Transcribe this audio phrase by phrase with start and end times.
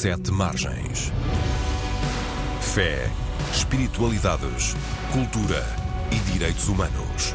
[0.00, 1.12] Sete Margens.
[2.62, 3.06] Fé,
[3.52, 4.74] espiritualidades,
[5.12, 5.62] cultura
[6.10, 7.34] e direitos humanos.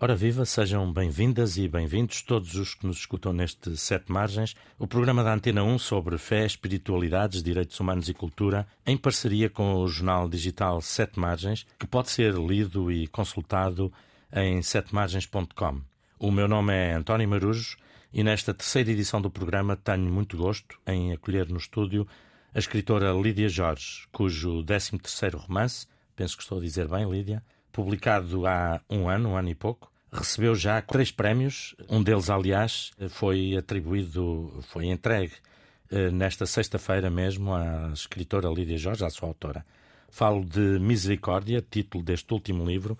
[0.00, 4.88] Ora viva, sejam bem-vindas e bem-vindos todos os que nos escutam neste Sete Margens, o
[4.88, 9.86] programa da Antena 1 sobre fé, espiritualidades, direitos humanos e cultura, em parceria com o
[9.86, 13.92] jornal digital Sete Margens, que pode ser lido e consultado
[14.32, 15.80] em setemargens.com.
[16.18, 17.76] O meu nome é António Marujo
[18.12, 22.06] e nesta terceira edição do programa tenho muito gosto em acolher no estúdio
[22.54, 28.46] a escritora Lídia Jorge, cujo 13º romance, penso que estou a dizer bem, Lídia, publicado
[28.46, 31.74] há um ano, um ano e pouco, recebeu já três prémios.
[31.88, 35.34] Um deles, aliás, foi atribuído, foi entregue
[35.90, 39.64] eh, nesta sexta-feira mesmo à escritora Lídia Jorge, à sua autora.
[40.08, 42.98] Falo de Misericórdia, título deste último livro,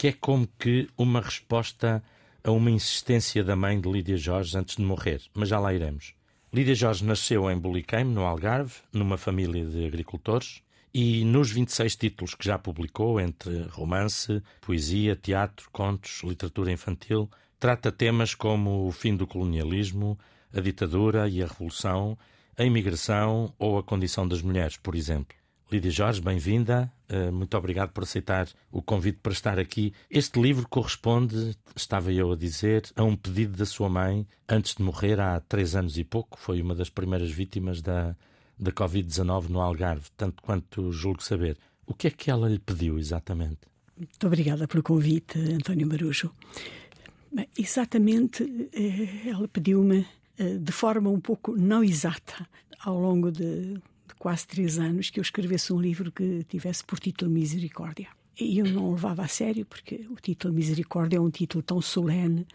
[0.00, 2.02] que é como que uma resposta
[2.42, 6.14] a uma insistência da mãe de Lídia Jorge antes de morrer, mas já lá iremos.
[6.50, 10.62] Lídia Jorge nasceu em Buliqueime, no Algarve, numa família de agricultores.
[10.94, 17.28] E nos 26 títulos que já publicou, entre romance, poesia, teatro, contos, literatura infantil,
[17.58, 20.18] trata temas como o fim do colonialismo,
[20.50, 22.16] a ditadura e a revolução,
[22.56, 25.36] a imigração ou a condição das mulheres, por exemplo.
[25.70, 26.90] Lídia Jorge, bem-vinda.
[27.10, 29.92] Eh, muito obrigado por aceitar o convite para estar aqui.
[30.08, 34.82] Este livro corresponde, estava eu a dizer, a um pedido da sua mãe antes de
[34.82, 36.38] morrer há três anos e pouco.
[36.38, 38.16] Foi uma das primeiras vítimas da,
[38.56, 41.58] da Covid-19 no Algarve, tanto quanto julgo saber.
[41.84, 43.58] O que é que ela lhe pediu exatamente?
[43.96, 46.32] Muito obrigada pelo convite, António Marujo.
[47.58, 50.06] Exatamente, eh, ela pediu-me
[50.38, 52.46] eh, de forma um pouco não exata,
[52.84, 53.82] ao longo de, de
[54.20, 58.08] quase três anos, que eu escrevesse um livro que tivesse por título Misericórdia.
[58.38, 61.80] E eu não o levava a sério, porque o título Misericórdia é um título tão
[61.80, 62.46] solene,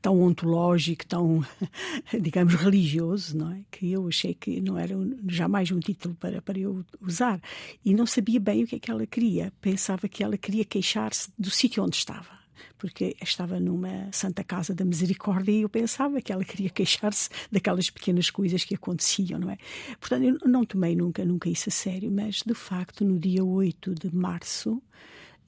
[0.00, 1.44] tão ontológico, tão,
[2.20, 3.60] digamos, religioso, não é?
[3.70, 4.96] Que eu achei que não era
[5.28, 7.40] jamais um título para, para eu usar.
[7.84, 9.52] E não sabia bem o que é que ela queria.
[9.60, 12.41] Pensava que ela queria queixar-se do sítio onde estava
[12.78, 17.90] porque estava numa Santa Casa da Misericórdia e eu pensava que ela queria queixar-se daquelas
[17.90, 19.58] pequenas coisas que aconteciam, não é?
[20.00, 23.94] Portanto, eu não tomei nunca, nunca isso a sério, mas de facto, no dia 8
[23.94, 24.82] de março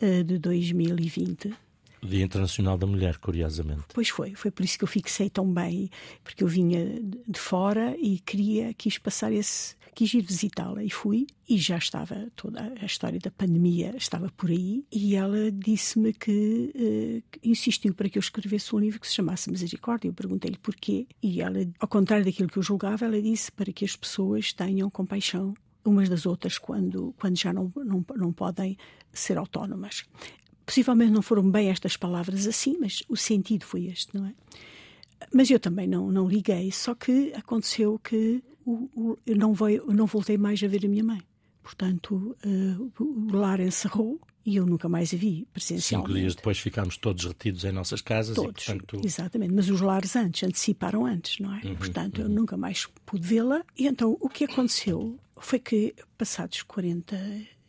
[0.03, 1.55] uh, de 2020,
[2.09, 3.85] Dia Internacional da Mulher, curiosamente.
[3.93, 5.91] Pois foi, foi por isso que eu fixei tão bem,
[6.23, 11.27] porque eu vinha de fora e queria, quis passar esse, quis ir visitá-la e fui
[11.49, 16.73] e já estava toda a história da pandemia estava por aí e ela disse-me que
[16.75, 20.09] uh, insistiu para que eu escrevesse um livro que se chamasse Misericórdia.
[20.09, 23.85] Eu perguntei-lhe porquê e ela, ao contrário daquilo que eu julgava, ela disse para que
[23.85, 25.55] as pessoas tenham compaixão
[25.85, 28.77] umas das outras quando, quando já não, não, não podem
[29.13, 30.05] ser autónomas.
[30.67, 34.35] Possivelmente não foram bem estas palavras assim, mas o sentido foi este, não é?
[35.33, 39.85] Mas eu também não, não liguei, só que aconteceu que o, o, eu, não veio,
[39.87, 41.21] eu não voltei mais a ver a minha mãe.
[41.63, 46.11] Portanto, uh, o lar encerrou e eu nunca mais a vi presencialmente.
[46.11, 48.37] Cinco dias depois ficámos todos retidos em nossas casas.
[48.37, 49.01] Todos, e, portanto...
[49.03, 49.55] exatamente.
[49.55, 51.63] Mas os lares antes, anteciparam antes, não é?
[51.65, 52.25] Uhum, portanto, uhum.
[52.25, 53.65] eu nunca mais pude vê-la.
[53.77, 57.17] E então, o que aconteceu foi que, passados 40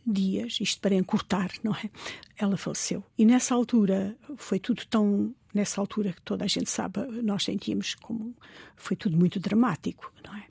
[0.06, 1.90] dias, isto para encurtar, não é?
[2.38, 3.04] Ela faleceu.
[3.18, 5.34] E nessa altura foi tudo tão.
[5.54, 8.36] Nessa altura que toda a gente sabe, nós sentíamos como.
[8.76, 10.46] Foi tudo muito dramático, não é?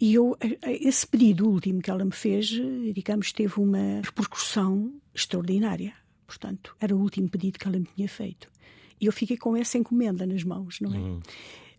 [0.00, 2.48] E eu, esse pedido último que ela me fez,
[2.94, 5.92] digamos, teve uma repercussão extraordinária.
[6.26, 8.50] Portanto, era o último pedido que ela me tinha feito.
[8.98, 10.98] E eu fiquei com essa encomenda nas mãos, não é?
[10.98, 11.20] Uhum.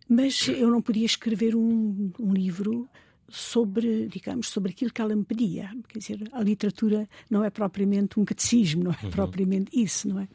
[0.08, 2.88] Mas eu não podia escrever um, um livro
[3.32, 5.72] sobre, digamos, sobre aquilo que ela me pedia.
[5.88, 9.10] Quer dizer, a literatura não é propriamente um catecismo, não é uhum.
[9.10, 10.28] propriamente isso, não é?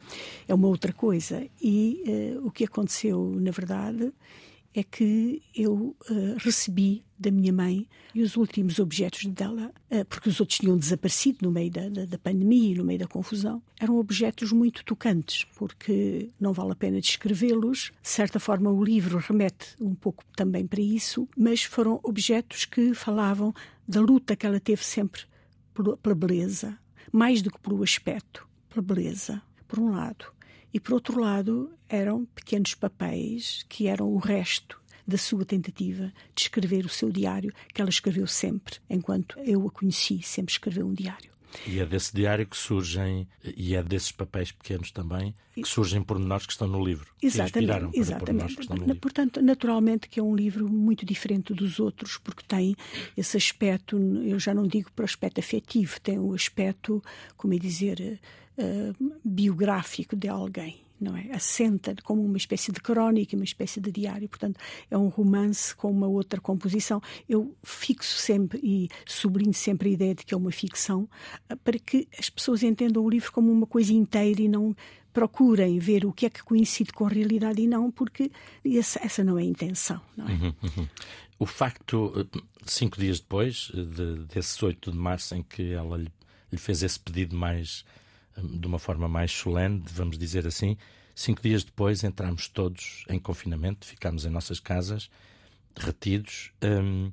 [0.47, 1.47] É uma outra coisa.
[1.61, 4.11] E uh, o que aconteceu, na verdade,
[4.73, 10.29] é que eu uh, recebi da minha mãe e os últimos objetos dela, uh, porque
[10.29, 13.61] os outros tinham desaparecido no meio da, da, da pandemia e no meio da confusão,
[13.79, 17.91] eram objetos muito tocantes, porque não vale a pena descrevê-los.
[18.01, 22.93] De certa forma, o livro remete um pouco também para isso, mas foram objetos que
[22.93, 23.53] falavam
[23.87, 25.21] da luta que ela teve sempre
[26.01, 26.77] pela beleza,
[27.11, 30.36] mais do que pelo aspecto, pela beleza, por um lado
[30.77, 36.43] e por outro lado eram pequenos papéis que eram o resto da sua tentativa de
[36.43, 40.93] escrever o seu diário, que ela escreveu sempre, enquanto eu a conheci, sempre escreveu um
[40.93, 41.31] diário.
[41.65, 46.45] E é desse diário que surgem, e é desses papéis pequenos também, que surgem pormenores
[46.45, 47.07] que estão no livro.
[47.21, 47.99] Exatamente.
[47.99, 48.99] exatamente.
[48.99, 52.75] Portanto, naturalmente que é um livro muito diferente dos outros, porque tem
[53.15, 57.03] esse aspecto, eu já não digo para o aspecto afetivo, tem o aspecto,
[57.35, 58.19] como é dizer,
[58.57, 61.31] uh, biográfico de alguém não é?
[61.31, 64.27] Assenta como uma espécie de crónica, uma espécie de diário.
[64.27, 64.59] Portanto,
[64.89, 67.01] é um romance com uma outra composição.
[67.27, 71.07] Eu fixo sempre e sublinho sempre a ideia de que é uma ficção
[71.49, 74.75] ah, para que as pessoas entendam o livro como uma coisa inteira e não
[75.17, 78.31] procurem ver o que é que coincide com a realidade e não, porque
[78.63, 79.99] essa, não é a intenção.
[80.15, 80.31] Não é?
[80.31, 80.87] Uhum, uhum.
[81.39, 85.97] O facto, eh, cinco dias depois, eh, de, desse 8 de março, em que ela
[85.97, 86.11] lhe,
[86.51, 87.83] lhe fez esse pedido mais
[88.41, 90.77] de uma forma mais solene, vamos dizer assim.
[91.15, 95.09] Cinco dias depois entramos todos em confinamento, ficámos em nossas casas,
[95.75, 96.51] retidos.
[96.63, 97.11] Hum,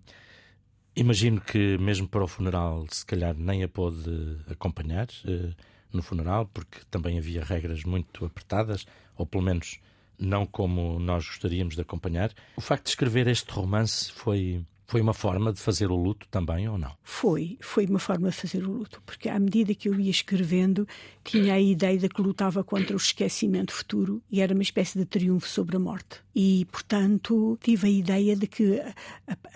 [0.95, 5.55] imagino que mesmo para o funeral, se calhar nem a pôde acompanhar uh,
[5.93, 8.85] no funeral, porque também havia regras muito apertadas,
[9.17, 9.81] ou pelo menos
[10.19, 12.33] não como nós gostaríamos de acompanhar.
[12.57, 16.69] O facto de escrever este romance foi foi uma forma de fazer o luto também
[16.69, 16.93] ou não?
[17.03, 20.87] Foi, foi uma forma de fazer o luto, porque à medida que eu ia escrevendo,
[21.23, 25.05] tinha a ideia de que lutava contra o esquecimento futuro e era uma espécie de
[25.05, 26.21] triunfo sobre a morte.
[26.35, 28.81] E, portanto, tive a ideia de que,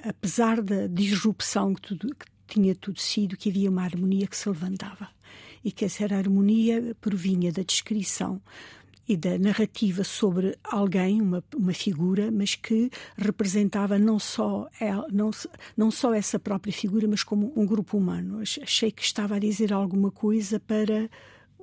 [0.03, 4.49] apesar da disrupção que, tudo, que tinha tudo sido, que havia uma harmonia que se
[4.49, 5.09] levantava.
[5.63, 8.41] E que essa harmonia provinha da descrição
[9.09, 15.31] e da narrativa sobre alguém, uma, uma figura, mas que representava não só, ela, não,
[15.77, 18.41] não só essa própria figura, mas como um grupo humano.
[18.41, 21.09] Achei que estava a dizer alguma coisa para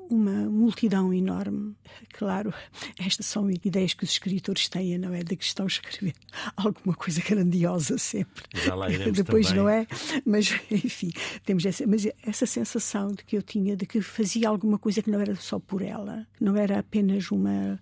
[0.10, 1.76] uma multidão enorme.
[2.14, 2.54] Claro,
[3.00, 5.24] estas são ideias que os escritores têm, não é?
[5.24, 6.14] De que estão a escrever
[6.56, 8.44] alguma coisa grandiosa sempre.
[8.54, 9.64] Já lá iremos Depois também.
[9.64, 9.88] não é?
[10.26, 11.12] Mas, enfim,
[11.44, 15.10] temos essa, mas essa sensação de que eu tinha de que fazia alguma coisa que
[15.10, 17.80] não era só por ela, não era apenas uma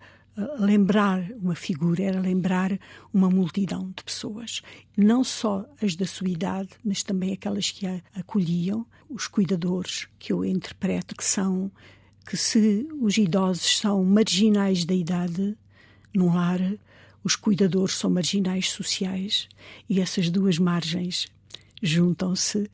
[0.60, 2.78] lembrar uma figura, era lembrar
[3.14, 4.62] uma multidão de pessoas.
[4.98, 10.34] Não só as da sua idade, mas também aquelas que a acolhiam, os cuidadores, que
[10.34, 11.72] eu interpreto que são
[12.26, 15.58] que se os idosos são marginais da idade
[16.14, 16.60] num lar,
[17.24, 19.48] os cuidadores são marginais sociais
[19.90, 21.28] e essas duas margens
[21.82, 22.70] juntam-se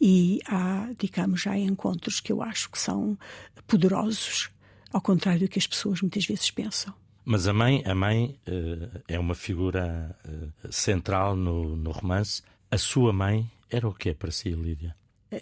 [0.00, 3.18] e há, digamos, já encontros que eu acho que são
[3.66, 4.48] poderosos,
[4.92, 6.94] ao contrário do que as pessoas muitas vezes pensam.
[7.24, 12.42] Mas a mãe, a mãe uh, é uma figura uh, central no, no romance.
[12.70, 14.96] A sua mãe era o que para si, Lídia?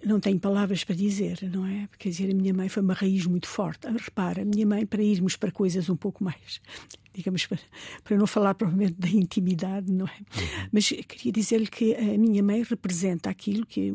[0.04, 1.88] Não tenho palavras para dizer, não é?
[1.98, 3.86] Quer dizer, a minha mãe foi uma raiz muito forte.
[3.88, 6.60] Repara, a minha mãe, para irmos para coisas um pouco mais,
[7.14, 7.58] digamos, para,
[8.04, 10.10] para não falar provavelmente da intimidade, não é?
[10.10, 10.68] Uhum.
[10.72, 13.94] Mas queria dizer-lhe que a minha mãe representa aquilo que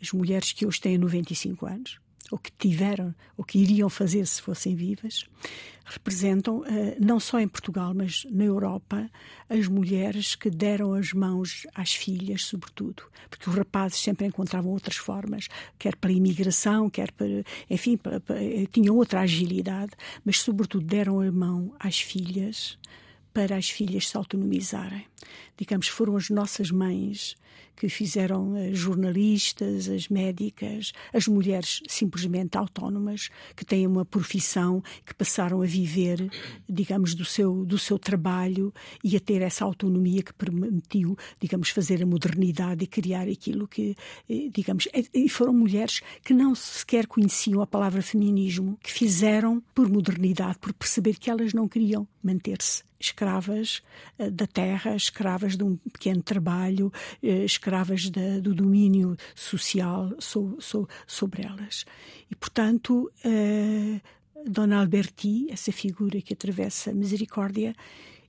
[0.00, 1.98] as mulheres que hoje têm 95 anos,
[2.30, 5.24] ou que tiveram, ou que iriam fazer se fossem vivas,
[5.84, 9.10] representam, eh, não só em Portugal, mas na Europa,
[9.48, 13.02] as mulheres que deram as mãos às filhas, sobretudo.
[13.28, 17.44] Porque os rapazes sempre encontravam outras formas, quer para a imigração, quer para.
[17.68, 19.92] Enfim, para, para, eh, tinham outra agilidade,
[20.24, 22.78] mas, sobretudo, deram a mão às filhas
[23.32, 25.04] para as filhas se autonomizarem.
[25.60, 27.36] Digamos, foram as nossas mães
[27.76, 35.14] que fizeram as jornalistas, as médicas, as mulheres simplesmente autónomas que têm uma profissão, que
[35.14, 36.30] passaram a viver,
[36.66, 38.72] digamos, do seu, do seu trabalho
[39.04, 43.94] e a ter essa autonomia que permitiu, digamos, fazer a modernidade e criar aquilo que,
[44.28, 49.90] eh, digamos, e foram mulheres que não sequer conheciam a palavra feminismo, que fizeram por
[49.90, 53.82] modernidade, por perceber que elas não queriam manter-se escravas
[54.18, 56.92] uh, da terra, escravas de um pequeno trabalho,
[57.22, 61.84] uh, escravas da, do domínio social so, so, sobre elas.
[62.30, 64.00] E, portanto, uh,
[64.50, 67.74] Dona Alberti, essa figura que atravessa a misericórdia,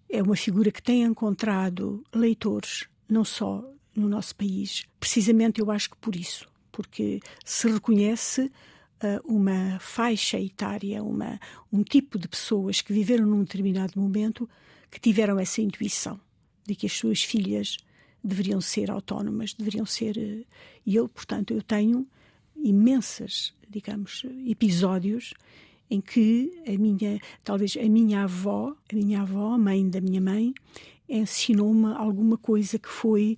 [0.09, 3.63] é uma figura que tem encontrado leitores, não só
[3.95, 8.51] no nosso país, precisamente eu acho que por isso, porque se reconhece
[9.25, 11.39] uma faixa etária, uma,
[11.71, 14.47] um tipo de pessoas que viveram num determinado momento
[14.89, 16.19] que tiveram essa intuição
[16.65, 17.77] de que as suas filhas
[18.23, 20.17] deveriam ser autónomas, deveriam ser.
[20.17, 20.45] Eh,
[20.85, 22.07] e eu, portanto, eu tenho
[22.55, 25.33] imensas, digamos, episódios
[25.89, 30.53] em que a minha, talvez a minha avó, a minha avó, mãe da minha mãe,
[31.09, 33.35] ensinou-me alguma coisa que foi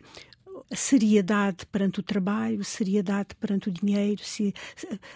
[0.69, 4.53] a seriedade perante o trabalho, a seriedade perante o dinheiro, se,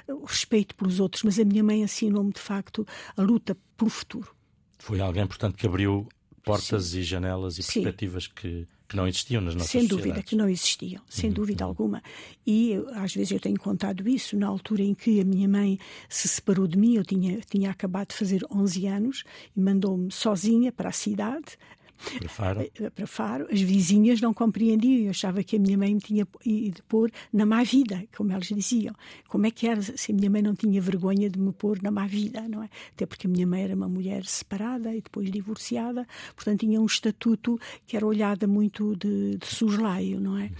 [0.07, 2.85] o respeito pelos outros, mas a minha mãe ensinou-me de facto
[3.15, 4.35] a luta pelo futuro.
[4.79, 6.07] Foi alguém, portanto, que abriu
[6.47, 6.99] portas Sim.
[6.99, 7.81] e janelas e Sim.
[7.81, 10.05] perspectivas que, que não existiam nas nossas Sem sociedades.
[10.05, 11.33] dúvida que não existiam, sem uhum.
[11.33, 11.69] dúvida uhum.
[11.69, 12.03] alguma.
[12.45, 15.77] E às vezes eu tenho contado isso, na altura em que a minha mãe
[16.07, 19.23] se separou de mim, eu tinha, tinha acabado de fazer 11 anos
[19.55, 21.57] e mandou-me sozinha para a cidade,
[22.19, 22.61] Para Faro.
[22.61, 23.47] Eh, para Faro.
[23.51, 25.05] As vizinhas não compreendiam.
[25.05, 28.47] Eu achava que a minha mãe me tinha ido pôr na má vida, como elas
[28.47, 28.93] diziam.
[29.27, 31.91] Como é que era se a minha mãe não tinha vergonha de me pôr na
[31.91, 32.69] má vida, não é?
[32.93, 36.85] Até porque a minha mãe era uma mulher separada e depois divorciada, portanto tinha um
[36.85, 40.51] estatuto que era olhada muito de, de suslaio, não é?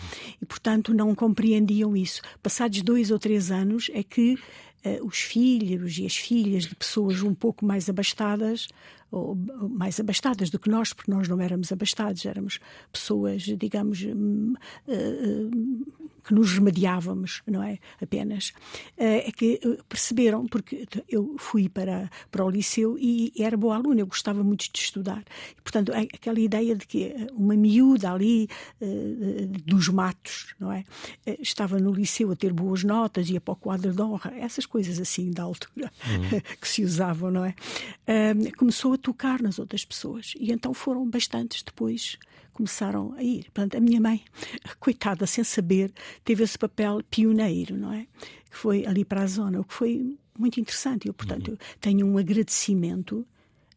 [0.41, 2.21] E portanto não compreendiam isso.
[2.41, 7.21] Passados dois ou três anos é que uh, os filhos e as filhas de pessoas
[7.21, 8.67] um pouco mais abastadas
[9.11, 9.35] ou
[9.69, 12.59] mais abastadas do que nós, porque nós não éramos abastados, éramos
[12.91, 14.53] pessoas, digamos, hum,
[14.87, 15.49] eh,
[16.23, 17.79] que nos remediávamos, não é?
[18.01, 18.51] Apenas.
[18.97, 23.75] Eh, é que eh, perceberam, porque eu fui para, para o liceu e era boa
[23.75, 25.23] aluna, eu gostava muito de estudar.
[25.57, 28.49] E, portanto, aquela ideia de que uma miúda ali
[29.65, 30.83] dos matos, não é?
[31.39, 34.99] Estava no liceu a ter boas notas, ia para o quadro de honra, essas coisas
[34.99, 36.41] assim da altura uhum.
[36.59, 37.55] que se usavam, não é?
[38.57, 40.33] Começou a tocar nas outras pessoas.
[40.39, 42.17] E então foram bastantes depois,
[42.51, 43.45] começaram a ir.
[43.45, 44.23] Portanto, a minha mãe,
[44.79, 45.93] coitada, sem saber,
[46.25, 48.07] teve esse papel pioneiro, não é?
[48.49, 51.07] Que foi ali para a zona, o que foi muito interessante.
[51.07, 51.57] Eu, portanto, uhum.
[51.79, 53.25] tenho um agradecimento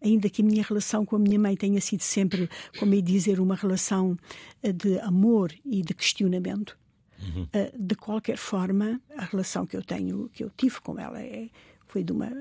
[0.02, 2.48] ainda que a minha relação com a minha mãe tenha sido sempre,
[2.78, 4.16] como ia dizer, uma relação
[4.62, 6.78] eh, de amor e de questionamento,
[7.20, 7.46] uhum.
[7.52, 11.50] Eh, de qualquer forma, a relação que eu tenho, que eu tive com ela, é,
[11.86, 12.32] foi de uma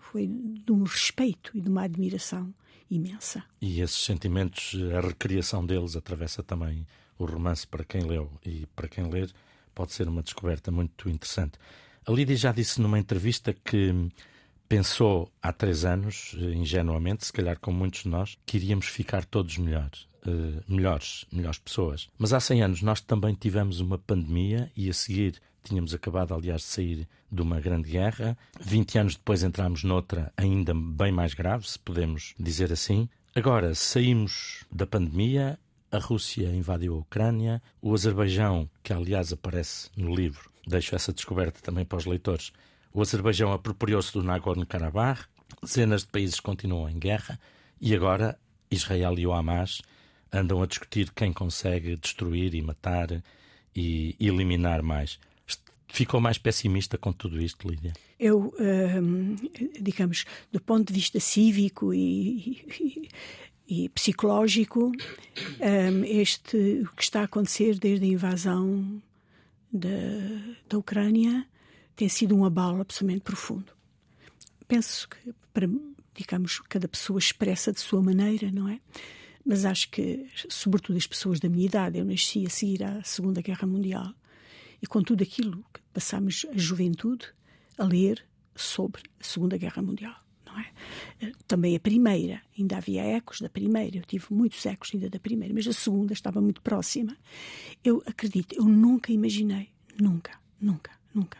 [0.00, 2.52] foi de um respeito e de uma admiração
[2.90, 3.44] imensa.
[3.60, 6.86] E esses sentimentos, a recriação deles atravessa também
[7.18, 9.32] o romance para quem leu e para quem ler
[9.74, 11.58] pode ser uma descoberta muito interessante.
[12.06, 14.10] A Lídia já disse numa entrevista que
[14.68, 19.58] pensou há três anos, ingenuamente, se calhar como muitos de nós, que iríamos ficar todos
[19.58, 22.08] melhores, uh, melhores, melhores pessoas.
[22.18, 26.60] Mas há 100 anos nós também tivemos uma pandemia e a seguir Tínhamos acabado, aliás,
[26.60, 28.38] de sair de uma grande guerra.
[28.60, 33.08] 20 anos depois entramos noutra ainda bem mais grave, se podemos dizer assim.
[33.34, 35.58] Agora saímos da pandemia,
[35.90, 41.60] a Rússia invadiu a Ucrânia, o Azerbaijão, que aliás aparece no livro, deixo essa descoberta
[41.60, 42.52] também para os leitores.
[42.94, 45.26] O Azerbaijão apropriou-se do Nagorno-Karabakh,
[45.60, 47.40] dezenas de países continuam em guerra
[47.80, 48.38] e agora
[48.70, 49.82] Israel e o Hamas
[50.32, 53.08] andam a discutir quem consegue destruir e matar
[53.74, 55.18] e eliminar mais.
[55.88, 57.92] Ficou mais pessimista com tudo isto, Lídia?
[58.18, 59.36] Eu, hum,
[59.80, 63.08] digamos, do ponto de vista cívico e,
[63.68, 69.00] e, e psicológico, hum, este o que está a acontecer desde a invasão
[69.72, 69.88] da,
[70.68, 71.46] da Ucrânia
[71.94, 73.72] tem sido um abalo absolutamente profundo.
[74.68, 75.68] Penso que, para,
[76.14, 78.80] digamos, cada pessoa expressa de sua maneira, não é?
[79.44, 83.40] Mas acho que, sobretudo as pessoas da minha idade, eu nasci a seguir à Segunda
[83.40, 84.12] Guerra Mundial,
[84.86, 87.26] e com tudo aquilo que passámos a juventude
[87.76, 88.24] a ler
[88.54, 90.14] sobre a Segunda Guerra Mundial.
[90.46, 90.72] Não é?
[91.20, 95.18] Eh, também a Primeira, ainda havia ecos da Primeira, eu tive muitos ecos ainda da
[95.18, 97.16] Primeira, mas a Segunda estava muito próxima.
[97.82, 101.38] Eu acredito, eu nunca imaginei, nunca, nunca, nunca,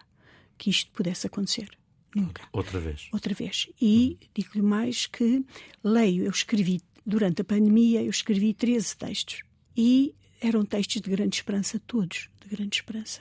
[0.59, 1.71] que isto pudesse acontecer.
[2.15, 2.49] Nunca.
[2.53, 3.09] Outra vez.
[3.13, 3.69] Outra vez.
[3.81, 5.45] E digo-lhe mais que
[5.85, 9.43] leio, eu escrevi, durante a pandemia, eu escrevi 13 textos.
[9.77, 13.21] E eram textos de grande esperança, todos de grande esperança.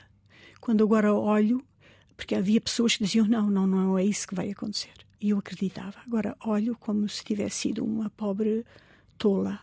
[0.65, 1.63] Quando agora olho,
[2.17, 4.89] porque havia pessoas que diziam: não, não, não é isso que vai acontecer.
[5.21, 5.93] E eu acreditava.
[6.07, 8.65] Agora olho como se tivesse sido uma pobre
[9.15, 9.59] tola.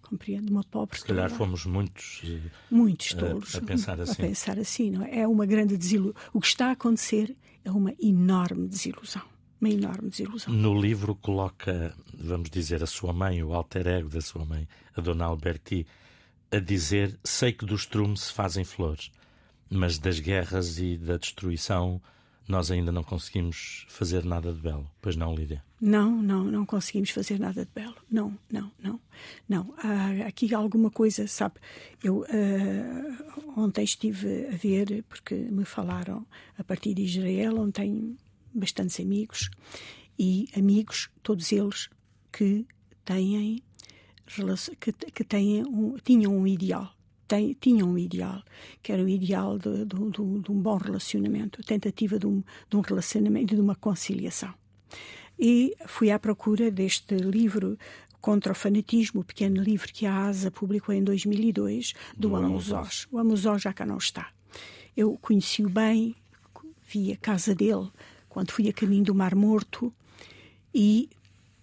[0.00, 0.50] Compreendo?
[0.50, 4.12] Uma pobre Se calhar fomos muitos, eh, muitos tolos a, a, pensar assim.
[4.12, 5.18] A pensar assim não é?
[5.18, 6.14] é uma grande desilusão.
[6.32, 9.20] O que está a acontecer é uma enorme desilusão.
[9.60, 10.50] Uma enorme desilusão.
[10.54, 15.00] No livro coloca, vamos dizer, a sua mãe, o alter ego da sua mãe, a
[15.02, 15.86] dona Alberti,
[16.50, 19.10] a dizer: Sei que dos trumes se fazem flores
[19.70, 22.00] mas das guerras e da destruição
[22.48, 24.90] nós ainda não conseguimos fazer nada de belo.
[25.02, 25.62] Pois não, Lídia?
[25.78, 27.94] Não, não, não conseguimos fazer nada de belo.
[28.10, 28.98] Não, não, não.
[29.46, 29.74] Não.
[29.76, 31.56] Há aqui alguma coisa, sabe?
[32.02, 38.16] Eu uh, ontem estive a ver, porque me falaram a partir de Israel, onde tenho
[38.54, 39.50] bastantes amigos,
[40.18, 41.90] e amigos, todos eles,
[42.32, 42.66] que
[43.04, 43.62] têm
[44.80, 46.97] que, que têm um, tinham um ideal
[47.28, 48.42] tem, tinham um ideal,
[48.82, 52.42] que era o ideal de, de, de, de um bom relacionamento, a tentativa de um,
[52.68, 54.52] de um relacionamento de uma conciliação.
[55.38, 57.78] E fui à procura deste livro
[58.20, 62.72] contra o fanatismo, o pequeno livro que a ASA publicou em 2002, do, do Amos
[62.72, 63.06] Oz.
[63.12, 64.30] O Amos Oz já cá não está.
[64.96, 66.16] Eu conheci-o bem,
[66.88, 67.88] vi a casa dele
[68.28, 69.92] quando fui a caminho do Mar Morto
[70.74, 71.08] e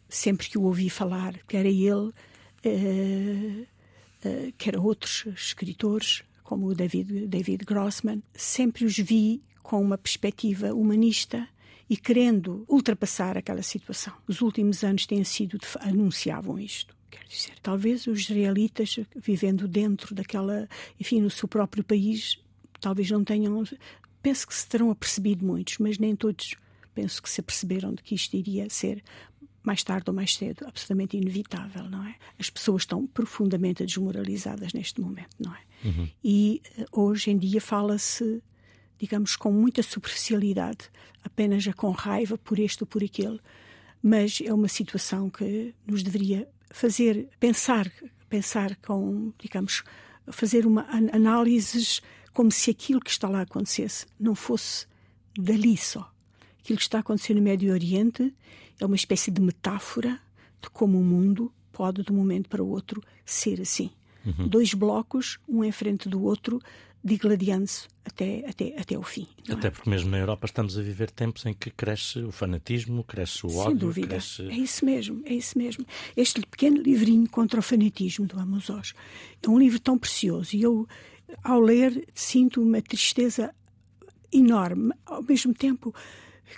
[0.08, 2.12] sempre que o ouvi falar, que era ele,
[2.66, 3.68] uh,
[4.26, 10.74] uh, quer outros escritores, como o David, David Grossman, sempre os vi com uma perspectiva
[10.74, 11.48] humanista
[11.90, 14.14] e querendo ultrapassar aquela situação.
[14.28, 20.68] Os últimos anos têm sido, anunciavam isto, Quer dizer, talvez os israelitas, vivendo dentro daquela,
[21.00, 22.38] enfim, no seu próprio país,
[22.80, 23.64] talvez não tenham.
[24.22, 26.56] Penso que se terão apercebido muitos, mas nem todos
[26.94, 29.04] penso que se aperceberam de que isto iria ser
[29.66, 32.16] mais tarde ou mais cedo, absolutamente inevitável, não é?
[32.40, 35.60] As pessoas estão profundamente desmoralizadas neste momento, não é?
[35.88, 36.10] Uhum.
[36.24, 38.42] E eh, hoje em dia fala-se,
[38.98, 40.90] digamos, com muita superficialidade,
[41.24, 43.40] apenas já com raiva por este ou por aquele,
[44.02, 47.92] mas é uma situação que nos deveria fazer pensar,
[48.30, 49.84] pensar com, digamos,
[50.32, 52.02] fazer uma análises
[52.34, 54.86] como se aquilo que está lá acontecesse não fosse
[55.38, 56.12] dali só.
[56.60, 58.34] Aquilo que está acontecendo no Médio Oriente
[58.80, 60.20] é uma espécie de metáfora
[60.62, 63.90] de como o mundo pode, de um momento para o outro, ser assim.
[64.26, 64.48] Uhum.
[64.48, 66.60] Dois blocos, um em frente do outro,
[67.04, 69.28] digladiando-se até, até, até o fim.
[69.48, 69.72] Até é?
[69.72, 73.50] porque mesmo na Europa estamos a viver tempos em que cresce o fanatismo, cresce o
[73.50, 73.72] Sem ódio.
[73.72, 74.42] Sem dúvida, cresce...
[74.50, 75.86] é isso mesmo, é isso mesmo.
[76.18, 78.94] Este pequeno livrinho contra o fanatismo do Amos Oz
[79.44, 80.88] é um livro tão precioso e eu,
[81.44, 83.54] ao ler, sinto uma tristeza
[84.34, 84.92] enorme.
[85.06, 85.94] Ao mesmo tempo,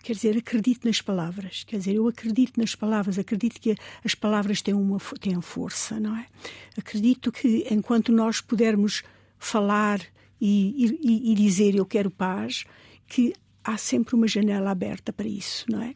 [0.03, 1.63] quer dizer, acredito nas palavras.
[1.63, 6.15] Quer dizer, eu acredito nas palavras, acredito que as palavras têm, uma, têm força, não
[6.15, 6.25] é?
[6.77, 9.03] Acredito que enquanto nós pudermos
[9.37, 9.99] falar
[10.39, 12.65] e, e, e dizer eu quero paz,
[13.07, 15.95] que há sempre uma janela aberta para isso, não é?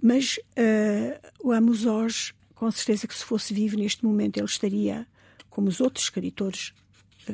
[0.00, 5.06] Mas uh, o Amos Oz, com certeza que se fosse vivo neste momento, ele estaria,
[5.48, 6.72] como os outros escritores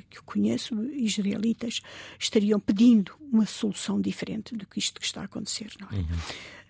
[0.00, 1.80] que eu conheço, israelitas,
[2.18, 5.72] estariam pedindo uma solução diferente do que isto que está a acontecer.
[5.80, 6.00] Não é?
[6.00, 6.18] Uhum.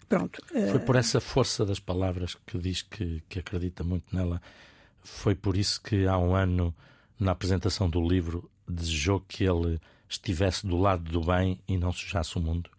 [0.08, 0.42] Pronto.
[0.46, 4.42] Foi por essa força das palavras que diz que, que acredita muito nela.
[5.02, 6.74] Foi por isso que há um ano,
[7.18, 12.36] na apresentação do livro, desejou que ele estivesse do lado do bem e não sujasse
[12.36, 12.70] o mundo.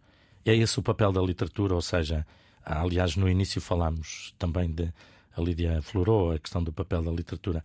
[0.46, 2.26] É esse o papel da literatura, ou seja,
[2.64, 4.94] aliás, no início falámos também de.
[5.36, 7.64] A Lídia aflorou a questão do papel da literatura.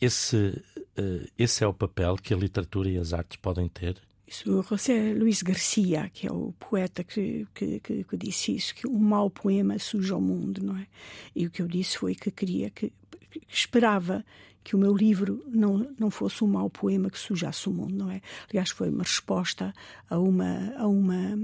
[0.00, 0.62] Esse,
[0.98, 3.96] uh, esse é o papel que a literatura e as artes podem ter?
[4.26, 8.86] Isso, José Luís Garcia, que é o poeta que, que, que, que, disse isso, que
[8.86, 10.86] um mau poema suja o mundo, não é?
[11.34, 12.92] E o que eu disse foi que queria, que,
[13.30, 14.24] que esperava
[14.64, 18.10] que o meu livro não, não fosse um mau poema que sujasse o mundo, não
[18.10, 18.20] é?
[18.50, 19.72] Aliás, foi uma resposta
[20.10, 21.38] a uma, a uma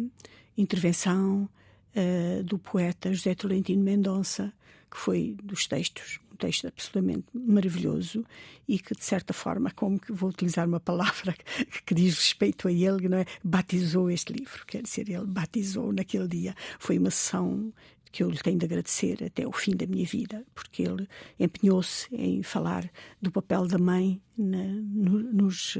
[0.59, 1.49] intervenção
[1.95, 4.53] uh, do poeta José Tolentino Mendonça,
[4.91, 8.25] que foi dos textos texto absolutamente maravilhoso
[8.69, 12.69] e que, de certa forma, como que vou utilizar uma palavra que, que diz respeito
[12.69, 13.27] a ele, não é?
[13.43, 14.65] batizou este livro.
[14.67, 16.55] Quer dizer, ele batizou naquele dia.
[16.79, 17.73] Foi uma sessão
[18.13, 21.09] que eu lhe tenho de agradecer até o fim da minha vida, porque ele
[21.41, 22.89] empenhou-se em falar
[23.21, 25.79] do papel da mãe na, no, nos,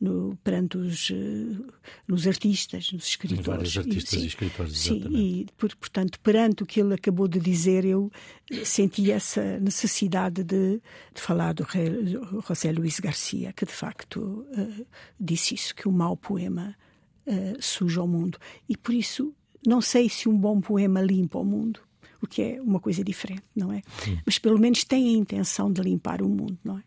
[0.00, 1.12] no, perante os
[2.08, 3.46] nos artistas, nos escritores.
[3.46, 7.38] Vários artistas e, sim, e escritores, sim, e portanto, perante o que ele acabou de
[7.38, 8.10] dizer, eu
[8.64, 10.80] senti essa necessidade de,
[11.14, 11.66] de falar do
[12.48, 14.86] José Luís Garcia, que de facto uh,
[15.20, 16.74] disse isso, que o mau poema
[17.26, 18.38] uh, suja o mundo.
[18.68, 19.34] E por isso
[19.66, 21.80] não sei se um bom poema limpa o mundo,
[22.22, 23.82] o que é uma coisa diferente, não é?
[24.02, 24.18] Sim.
[24.24, 26.82] Mas pelo menos tem a intenção de limpar o mundo, não é?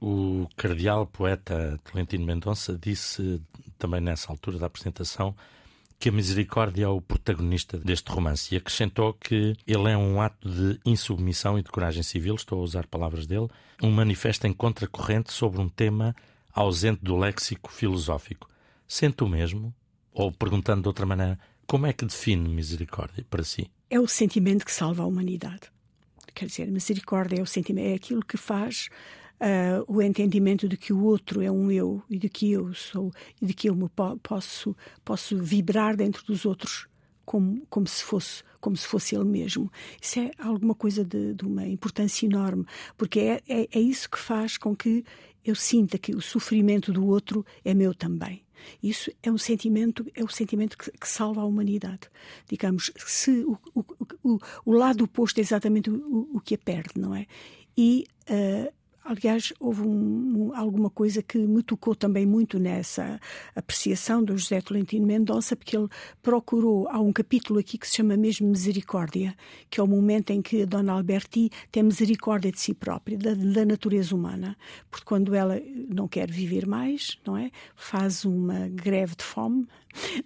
[0.00, 3.40] O cardeal poeta Tolentino Mendonça disse
[3.78, 5.34] também nessa altura da apresentação
[5.98, 10.48] que a misericórdia é o protagonista deste romance e acrescentou que ele é um ato
[10.48, 13.48] de insubmissão e de coragem civil, estou a usar palavras dele,
[13.82, 16.16] um manifesto em contracorrente sobre um tema
[16.54, 18.48] ausente do léxico filosófico.
[18.88, 19.74] Sente o mesmo?
[20.10, 21.38] Ou perguntando de outra maneira,
[21.70, 23.70] como é que define misericórdia para si?
[23.88, 25.70] É o sentimento que salva a humanidade.
[26.34, 28.88] Quer dizer, misericórdia é o sentimento, é aquilo que faz
[29.40, 33.12] uh, o entendimento de que o outro é um eu e de que eu sou
[33.40, 36.88] e de que eu me po posso posso vibrar dentro dos outros
[37.24, 39.70] como como se fosse como se fosse ele mesmo.
[40.02, 42.66] Isso é alguma coisa de, de uma importância enorme,
[42.98, 45.04] porque é, é, é isso que faz com que
[45.44, 48.42] eu sinta que o sofrimento do outro é meu também.
[48.82, 52.08] Isso é um sentimento, é o sentimento que, que salva a humanidade.
[52.48, 53.84] Digamos, se o, o,
[54.22, 57.26] o, o lado oposto é exatamente o, o, que a perde, não é?
[57.76, 58.72] E uh,
[59.04, 63.18] Aliás, houve um, alguma coisa que me tocou também muito nessa
[63.56, 65.88] apreciação do José Tolentino Mendonça, porque ele
[66.22, 69.34] procurou, há um capítulo aqui que se chama mesmo Misericórdia,
[69.70, 73.34] que é o momento em que a Dona Alberti tem misericórdia de si própria, da,
[73.34, 74.56] da natureza humana,
[74.90, 77.50] porque quando ela não quer viver mais, não é?
[77.74, 79.66] Faz uma greve de fome,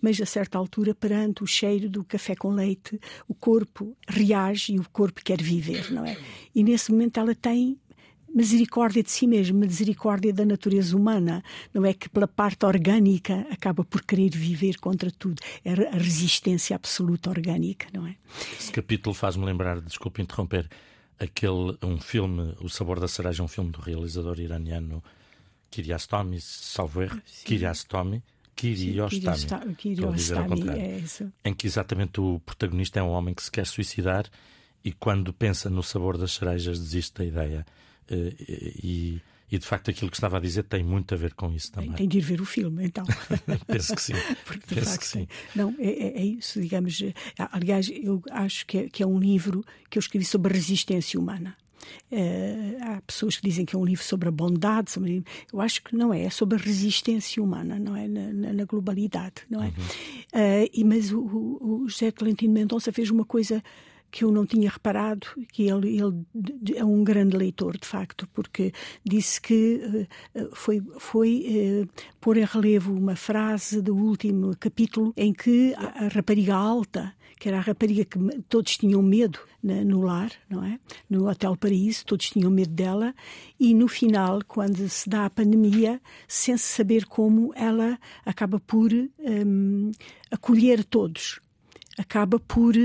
[0.00, 4.78] mas a certa altura, perante o cheiro do café com leite, o corpo reage e
[4.78, 6.16] o corpo quer viver, não é?
[6.54, 7.78] E nesse momento ela tem
[8.34, 11.42] misericórdia de si mesmo, misericórdia da natureza humana.
[11.72, 15.40] Não é que pela parte orgânica acaba por querer viver contra tudo.
[15.64, 18.16] É a resistência absoluta orgânica, não é?
[18.58, 20.68] Esse capítulo faz-me lembrar, desculpe interromper,
[21.18, 25.02] aquele um filme, O Sabor da Cereja, um filme do realizador iraniano
[25.70, 28.22] Kiarostami, salvo erro, Kiarostami,
[28.56, 34.26] Kiarostami, Kiarostami, é em que exatamente o protagonista é um homem que se quer suicidar
[34.84, 37.66] e quando pensa no sabor das cerejas desiste da ideia.
[38.08, 38.34] Eh,
[38.82, 41.70] e, e de facto aquilo que estava a dizer tem muito a ver com isso
[41.72, 41.92] também.
[41.92, 43.04] Tem de ir ver o filme, então.
[43.66, 44.14] Penso que sim.
[44.44, 45.28] Porque Penso facto, que sim.
[45.54, 47.00] Não, é, é, é, isso, digamos.
[47.00, 47.14] Eh,
[47.52, 51.18] aliás, eu acho que é, que é um livro que eu escrevi sobre a resistência
[51.18, 51.56] humana.
[52.10, 55.22] Uh, há pessoas que dizem que é um livro sobre a bondade, sobre...
[55.52, 58.08] eu acho que não é, é sobre a resistência humana, não é?
[58.08, 59.66] Na, na globalidade, não é?
[59.66, 59.72] Uhum.
[59.72, 63.62] Uh, e, mas o, o José Tolentino Mendonça fez uma coisa
[64.14, 66.24] que eu não tinha reparado, que ele, ele
[66.76, 68.72] é um grande leitor, de facto, porque
[69.04, 75.32] disse que uh, foi, foi uh, pôr em relevo uma frase do último capítulo em
[75.32, 78.16] que a, rapariga alta, que era a rapariga que
[78.48, 80.78] todos tinham medo na, no lar, não é?
[81.10, 83.12] No Hotel Paraíso, todos tinham medo dela,
[83.58, 89.90] e no final, quando se dá a pandemia, sem saber como, ela acaba por um,
[90.30, 91.40] acolher todos,
[91.98, 92.76] acaba por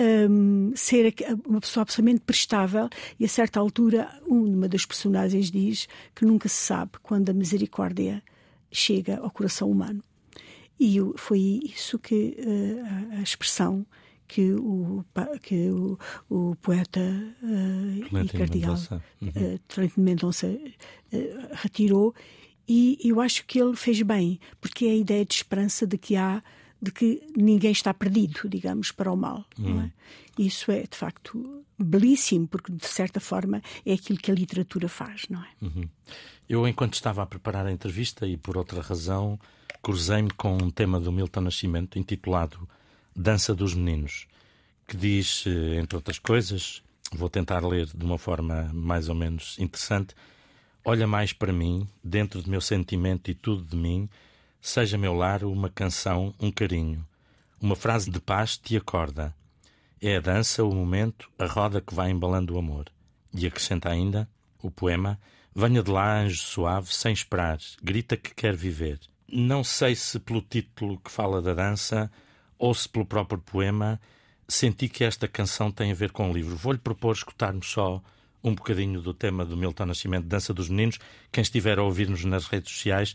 [0.00, 1.14] um, ser
[1.46, 6.56] uma pessoa absolutamente prestável e a certa altura uma das personagens diz que nunca se
[6.56, 8.22] sabe quando a misericórdia
[8.72, 10.02] chega ao coração humano.
[10.78, 13.86] E foi isso que uh, a expressão
[14.26, 15.04] que o,
[15.42, 15.98] que o,
[16.30, 17.00] o poeta
[17.42, 18.76] uh, e cardeal
[19.20, 19.28] uhum.
[19.28, 20.58] uh, Mendonça uh,
[21.52, 22.14] retirou
[22.68, 26.14] e eu acho que ele fez bem, porque é a ideia de esperança de que
[26.14, 26.40] há
[26.80, 29.44] de que ninguém está perdido, digamos, para o mal.
[29.58, 29.80] Hum.
[29.80, 29.90] É?
[30.38, 35.26] Isso é, de facto, belíssimo, porque, de certa forma, é aquilo que a literatura faz,
[35.28, 35.48] não é?
[35.60, 35.88] Uhum.
[36.48, 39.38] Eu, enquanto estava a preparar a entrevista e por outra razão,
[39.82, 42.68] cruzei-me com um tema do Milton Nascimento intitulado
[43.14, 44.26] Dança dos Meninos,
[44.86, 49.58] que diz, eh, entre outras coisas, vou tentar ler de uma forma mais ou menos
[49.58, 50.14] interessante:
[50.84, 54.08] Olha mais para mim, dentro do meu sentimento e tudo de mim
[54.60, 57.06] Seja meu lar uma canção, um carinho.
[57.58, 59.34] Uma frase de paz te acorda.
[60.02, 62.86] É a dança, o momento, a roda que vai embalando o amor.
[63.32, 64.28] E acrescenta ainda
[64.62, 65.18] o poema:
[65.54, 69.00] Venha de lá, anjo suave, sem esperar, grita que quer viver.
[69.32, 72.10] Não sei se pelo título que fala da dança
[72.58, 73.98] ou se pelo próprio poema,
[74.46, 76.54] senti que esta canção tem a ver com o livro.
[76.54, 78.02] Vou-lhe propor escutarmos só
[78.44, 80.98] um bocadinho do tema do Milton Nascimento, Dança dos Meninos.
[81.32, 83.14] Quem estiver a ouvir-nos nas redes sociais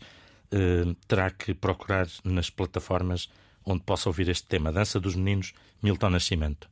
[1.06, 3.28] terá que procurar nas plataformas
[3.64, 4.72] onde possa ouvir este tema.
[4.72, 6.68] Dança dos Meninos, Milton Nascimento.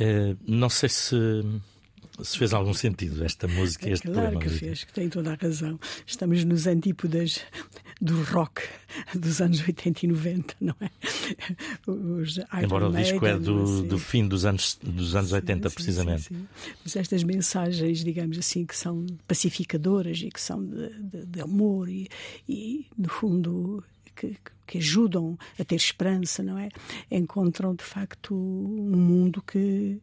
[0.00, 1.14] Uh, não sei se
[2.24, 4.40] se fez algum sentido esta música, este claro poema.
[4.40, 5.78] Claro que fez, que tem toda a razão.
[6.06, 7.40] Estamos nos antípodas
[8.00, 8.62] do rock
[9.14, 10.90] dos anos 80 e 90, não é?
[11.86, 13.86] Os Embora o disco é do, assim.
[13.86, 16.22] do fim dos anos, dos anos sim, 80, sim, precisamente.
[16.22, 16.46] Sim,
[16.82, 21.88] Mas estas mensagens, digamos assim, que são pacificadoras e que são de, de, de amor
[21.88, 22.08] e,
[22.48, 26.68] e, no fundo, que, que, ajudam a ter esperança, não é?
[27.10, 30.00] Encontram, de facto, um mundo que,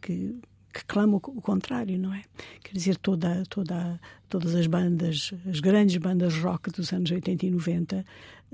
[0.00, 0.36] que
[0.78, 2.22] que clama o contrário, não é?
[2.62, 7.50] Quer dizer, toda, toda, todas as bandas, as grandes bandas rock dos anos 80 e
[7.50, 8.06] 90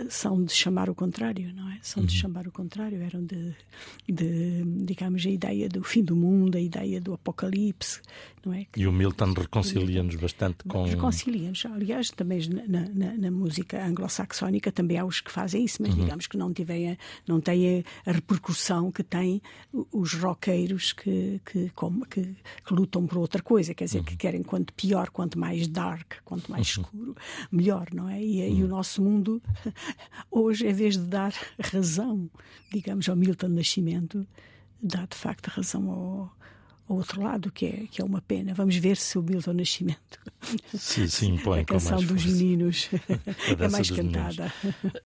[0.09, 1.79] são de chamar o contrário, não é?
[1.83, 2.07] São uhum.
[2.07, 3.55] de chamar o contrário, eram de,
[4.09, 8.01] de, digamos, a ideia do fim do mundo, a ideia do apocalipse,
[8.45, 8.67] não é?
[8.77, 10.85] E o Milton reconcilia-nos bastante com...
[10.85, 11.65] Reconcilia-nos.
[11.67, 16.05] Aliás, também na, na, na música anglo-saxónica também há os que fazem isso, mas uhum.
[16.05, 19.41] digamos que não, tiverem, não têm a repercussão que têm
[19.93, 24.05] os roqueiros que, que, como, que, que lutam por outra coisa, quer dizer, uhum.
[24.05, 26.83] que querem quanto pior, quanto mais dark, quanto mais uhum.
[26.83, 27.17] escuro,
[27.51, 28.21] melhor, não é?
[28.21, 28.69] E, e o uhum.
[28.69, 29.41] nosso mundo
[30.31, 32.31] hoje, em vez de dar razão,
[32.73, 34.27] digamos, ao Milton Nascimento,
[34.83, 36.37] dá de facto razão ao,
[36.89, 38.55] ao outro lado, que é, que é uma pena.
[38.55, 40.21] Vamos ver se o Milton Nascimento,
[40.75, 42.29] sim, sim, põe a canção dos força.
[42.29, 42.91] meninos,
[43.59, 44.53] é mais cantada.
[44.63, 45.03] Meninos.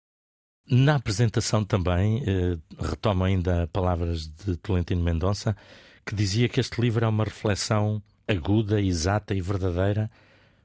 [0.67, 5.55] Na apresentação também, eh, retomo ainda palavras de Tolentino Mendonça,
[6.03, 10.09] que dizia que este livro é uma reflexão aguda, exata e verdadeira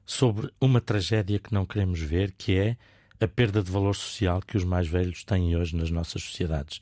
[0.07, 2.77] sobre uma tragédia que não queremos ver, que é
[3.21, 6.81] a perda de valor social que os mais velhos têm hoje nas nossas sociedades.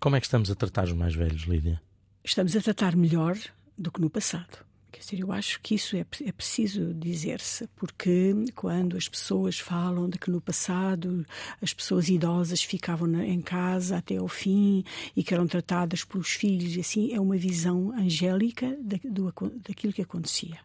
[0.00, 1.80] Como é que estamos a tratar os mais velhos, Lídia?
[2.24, 3.38] Estamos a tratar melhor
[3.78, 4.58] do que no passado.
[4.90, 10.08] Quer dizer, eu acho que isso é, é preciso dizer-se, porque quando as pessoas falam
[10.08, 11.24] de que no passado
[11.62, 16.30] as pessoas idosas ficavam na, em casa até ao fim e que eram tratadas pelos
[16.30, 19.32] filhos, e assim, é uma visão angélica da, do,
[19.66, 20.58] daquilo que acontecia.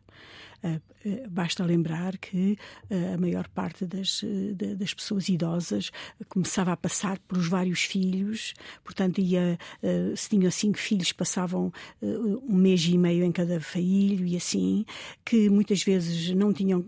[1.30, 2.58] Basta lembrar que
[3.13, 4.21] a maior parte das,
[4.78, 5.91] das pessoas idosas
[6.28, 9.58] começava a passar por os vários filhos, portanto, ia,
[10.15, 14.86] se tinham cinco filhos, passavam um mês e meio em cada filho e assim,
[15.23, 16.84] que muitas vezes não tinham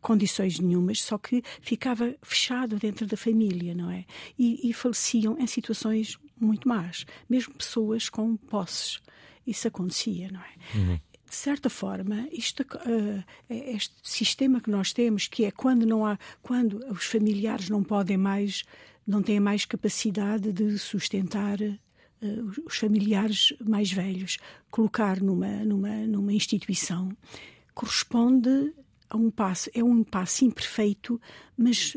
[0.00, 4.04] condições nenhumas, só que ficava fechado dentro da família, não é?
[4.38, 9.00] E, e faleciam em situações muito más, mesmo pessoas com posses.
[9.46, 10.76] Isso acontecia, não é?
[10.76, 16.06] Uhum de certa forma, isto, uh, este sistema que nós temos, que é quando não
[16.06, 18.64] há, quando os familiares não podem mais,
[19.06, 24.38] não têm mais capacidade de sustentar uh, os familiares mais velhos,
[24.70, 27.10] colocar numa, numa, numa instituição,
[27.74, 28.72] corresponde
[29.10, 31.20] a um passo, é um passo imperfeito,
[31.56, 31.96] mas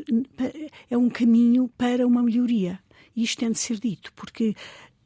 [0.88, 2.80] é um caminho para uma melhoria.
[3.16, 4.54] Isto tem de ser dito, porque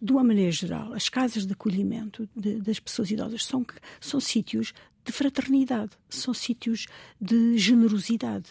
[0.05, 3.65] de uma maneira geral, as casas de acolhimento de, das pessoas idosas são,
[3.99, 6.87] são sítios de fraternidade, são sítios
[7.19, 8.51] de generosidade.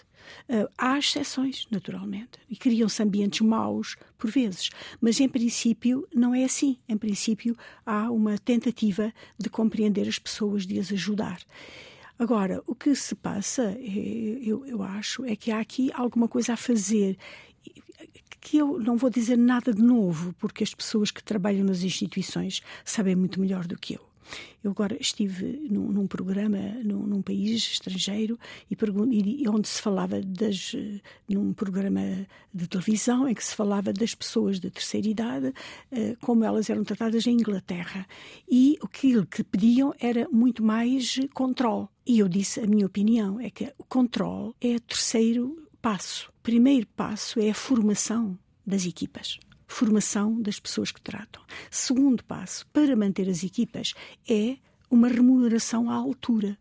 [0.50, 6.44] Uh, há exceções, naturalmente, e criam-se ambientes maus por vezes, mas em princípio não é
[6.44, 6.80] assim.
[6.90, 11.40] Em princípio, há uma tentativa de compreender as pessoas, de as ajudar.
[12.18, 16.54] Agora, o que se passa, eh, eu, eu acho, é que há aqui alguma coisa
[16.54, 17.18] a fazer
[18.44, 22.62] que eu não vou dizer nada de novo, porque as pessoas que trabalham nas instituições
[22.84, 24.02] sabem muito melhor do que eu.
[24.62, 28.40] Eu agora estive num, num programa num, num, país estrangeiro
[28.72, 30.74] e, e, onde se falava das
[31.28, 35.54] num programa de televisão em que se falava das pessoas de terceira idade
[35.92, 38.08] eh, como elas eram tratadas em Inglaterra
[38.50, 43.42] e o que, que pediam era muito mais controle e eu disse a minha opinião
[43.42, 46.33] é que o controle é o terceiro passo.
[46.44, 49.40] Primeiro passo é a formação das equipas
[49.74, 51.42] formação das pessoas que tratam.
[51.72, 53.94] Segundo passo, para manter as equipas,
[54.30, 54.58] é
[54.90, 56.58] uma remuneração à altura,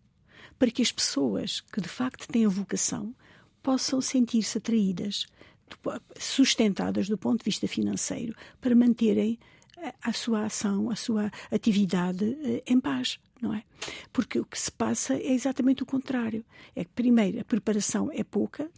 [0.58, 3.14] para que as pessoas que de facto têm a vocação
[3.62, 5.26] possam sentir-se atraídas,
[6.18, 9.38] sustentadas do ponto de vista financeiro, para manterem
[10.02, 13.18] a sua ação, a sua atividade eh, em paz.
[13.42, 13.64] Não é?
[14.12, 16.44] Porque o que se passa é exatamente o contrário.
[16.76, 18.70] É que, primeiro, a preparação é pouca,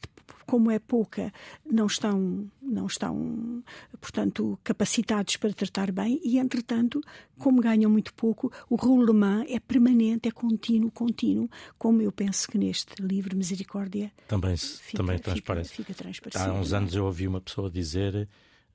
[0.47, 1.31] como é pouca,
[1.71, 3.63] não estão, não estão,
[4.01, 7.01] portanto, capacitados para tratar bem e, entretanto,
[7.39, 12.57] como ganham muito pouco, o roulement é permanente, é contínuo, contínuo, como eu penso que
[12.57, 15.75] neste livro Misericórdia também, fica, também transparece.
[15.75, 18.29] Fica, fica Há uns anos eu ouvi uma pessoa dizer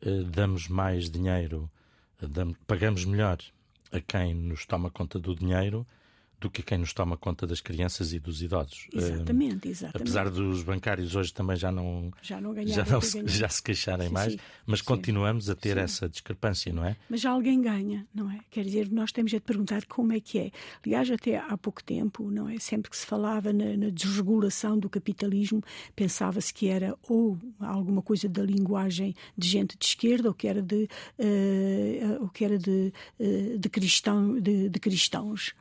[0.06, 1.70] uh, damos mais dinheiro,
[2.22, 3.40] uh, damos, pagamos melhor
[3.92, 5.86] a quem nos toma conta do dinheiro
[6.40, 8.88] do que quem nos toma conta das crianças e dos idosos.
[8.94, 10.02] Exatamente, exatamente.
[10.02, 14.08] Apesar dos bancários hoje também já não, já, não já, não se, já se queixarem
[14.08, 14.86] sim, mais, sim, mas sim.
[14.86, 16.96] continuamos a ter essa discrepância, não é?
[17.10, 18.40] Mas já alguém ganha, não é?
[18.50, 20.52] Quer dizer, nós temos de perguntar como é que é.
[20.86, 22.58] Aliás, até há pouco tempo, não é?
[22.60, 25.62] Sempre que se falava na, na desregulação do capitalismo,
[25.96, 30.62] pensava-se que era ou alguma coisa da linguagem de gente de esquerda ou que era
[30.62, 30.88] de,
[31.20, 35.54] uh, ou que era de, uh, de, cristão, de, de cristãos.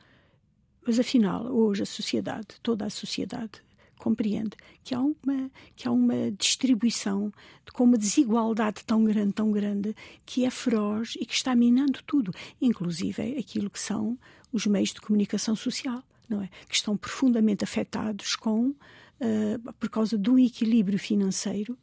[0.88, 3.62] Mas afinal, hoje a sociedade, toda a sociedade,
[3.98, 7.30] compreende que há uma que há uma distribuição
[7.74, 12.32] com uma desigualdade tão grande, tão grande, que é feroz e que está minando tudo,
[12.58, 14.18] inclusive aquilo que são
[14.50, 16.48] os meios de comunicação social, não é?
[16.66, 21.76] Que estão profundamente afetados com uh, por causa do equilíbrio financeiro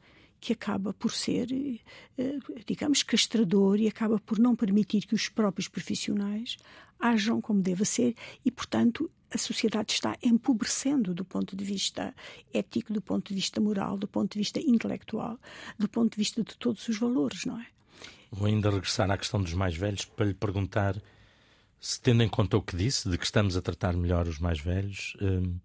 [0.45, 5.67] que acaba por ser, uh, digamos, castrador e acaba por não permitir que os próprios
[5.67, 6.55] profissionais
[6.99, 8.13] ajam como deve ser
[8.45, 12.13] e, portanto, a sociedade está empobrecendo do ponto de vista
[12.53, 15.39] ético, do ponto de vista moral, do ponto de vista intelectual,
[15.79, 17.65] do ponto de vista de todos os valores, não é?
[18.29, 21.01] Vou ainda regressar à questão dos mais velhos para lhe perguntar
[21.79, 24.59] se, tendo em conta o que disse, de que estamos a tratar melhor os mais
[24.59, 25.57] velhos, hum,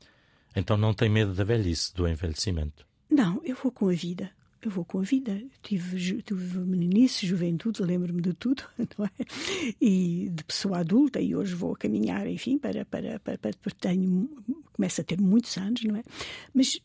[0.56, 2.86] então não tem medo da velhice, do envelhecimento?
[3.10, 4.30] Não, eu vou com a vida
[4.62, 5.42] eu vou com a vida.
[5.62, 8.62] Tive, tive meninice, juventude, lembro-me de tudo,
[8.98, 9.10] não é?
[9.80, 14.28] E de pessoa adulta, e hoje vou a caminhar, enfim, para, para, para, para, tenho,
[14.72, 16.02] começo a ter muitos anos, não é?
[16.52, 16.80] Mas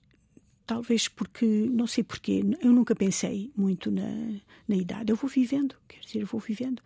[0.66, 5.12] talvez porque, não sei porquê, eu nunca pensei muito na, na idade.
[5.12, 6.82] Eu vou vivendo, quer dizer, eu vou vivendo.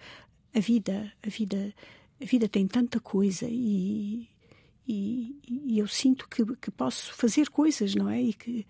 [0.54, 1.74] A vida, a vida,
[2.20, 4.28] a vida tem tanta coisa e,
[4.88, 8.22] e, e eu sinto que, que posso fazer coisas, não é?
[8.22, 8.66] E que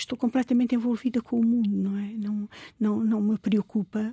[0.00, 2.12] estou completamente envolvida com o mundo, não é?
[2.12, 4.10] Não, não, não me preocupa.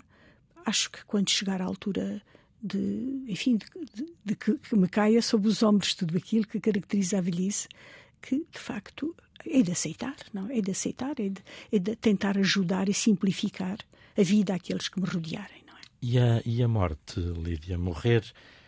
[0.65, 2.21] Acho que quando chegar à altura
[2.61, 6.59] de, enfim, de, de, de que, que, me caia sobre os ombros tudo aquilo que
[6.59, 7.67] caracteriza a velhice,
[8.21, 12.37] que de facto é de aceitar, não é de aceitar, é de, é de tentar
[12.37, 13.77] ajudar e simplificar
[14.17, 15.81] a vida àqueles que me rodearem, não é?
[16.01, 17.77] E a, e a morte, Lídia?
[17.77, 18.23] Morrer,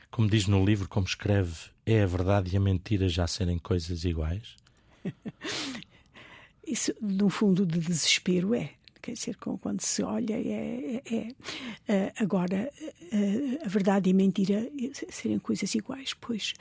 [0.09, 4.05] como diz no livro, como escreve, é a verdade e a mentira já serem coisas
[4.05, 4.55] iguais?
[6.69, 8.71] Isso, no fundo, de desespero é.
[9.01, 11.01] Quer dizer, quando se olha, é.
[11.09, 11.27] é,
[11.87, 12.13] é.
[12.17, 12.71] agora,
[13.63, 14.69] a verdade e a mentira
[15.09, 16.53] serem coisas iguais, pois.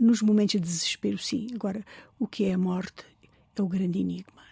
[0.00, 1.46] Nos momentos de desespero, sim.
[1.54, 1.84] Agora,
[2.18, 3.04] o que é a morte
[3.54, 4.42] é o grande enigma.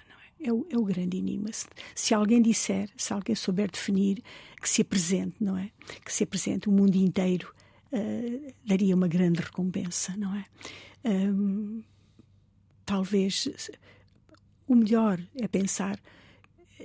[0.41, 0.49] É?
[0.49, 1.51] é o, é o, grande enigma.
[1.53, 4.23] Se, se, alguém disser, se alguém souber definir,
[4.61, 5.71] que se apresente, não é?
[6.05, 7.53] Que se apresente o mundo inteiro
[7.93, 10.45] uh, daria uma grande recompensa, não é?
[11.05, 11.83] Um,
[12.85, 13.49] talvez
[14.73, 15.99] o melhor é pensar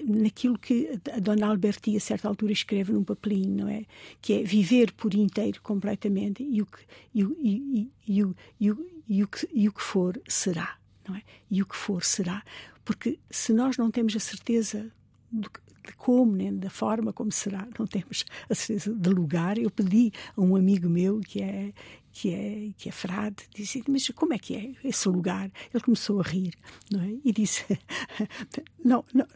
[0.03, 3.85] naquilo que a Dona Alberti a certa altura escreve num papelinho, não é?
[4.21, 6.79] Que é viver por inteiro completamente e o que,
[7.13, 11.21] e, e, e, e, o, e, o, que, e o que for será, não é?
[11.49, 12.43] E o que for será.
[12.85, 14.91] Porque se nós não temos a certeza
[15.31, 15.49] do,
[15.87, 19.57] de como, nem da forma como será, não temos a certeza de lugar.
[19.57, 21.73] Eu pedi a um amigo meu que é
[22.11, 25.51] que é que é frade, disse mas como é que é esse lugar?
[25.71, 26.51] Ele começou a rir,
[26.91, 27.13] não é?
[27.23, 27.63] E disse
[28.83, 29.27] não, não,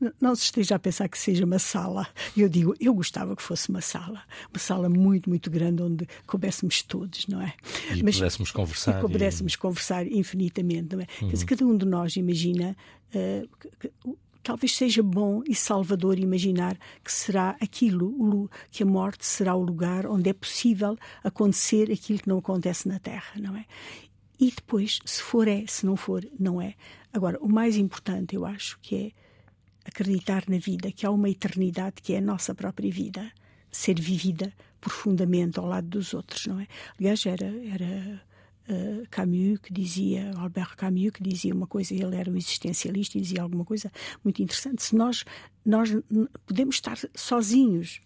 [0.00, 2.06] não, não se esteja a pensar que seja uma sala.
[2.36, 6.80] Eu digo eu gostava que fosse uma sala, uma sala muito muito grande onde coubéssemos
[6.82, 7.54] todos, não é?
[7.94, 8.98] E mas, pudéssemos conversar.
[8.98, 9.58] E pudéssemos e...
[9.58, 11.06] conversar infinitamente, não é?
[11.20, 11.28] Uhum.
[11.28, 12.76] Quer dizer, cada um de nós imagina
[13.14, 13.48] uh,
[13.80, 13.90] que,
[14.42, 20.06] talvez seja bom e salvador imaginar que será aquilo, que a morte será o lugar
[20.06, 23.64] onde é possível acontecer aquilo que não acontece na Terra, não é?
[24.40, 26.74] E depois, se for é, se não for, não é.
[27.12, 29.12] Agora, o mais importante, eu acho, que é
[29.84, 33.32] acreditar na vida, que há uma eternidade que é a nossa própria vida,
[33.70, 36.68] ser vivida profundamente ao lado dos outros, não é?
[36.98, 38.22] Aliás, era, era
[38.68, 43.20] uh, Camus, que dizia, Albert Camus, que dizia uma coisa, ele era um existencialista e
[43.20, 43.90] dizia alguma coisa
[44.22, 44.82] muito interessante.
[44.82, 45.24] Se nós,
[45.64, 45.90] nós
[46.46, 48.00] podemos estar sozinhos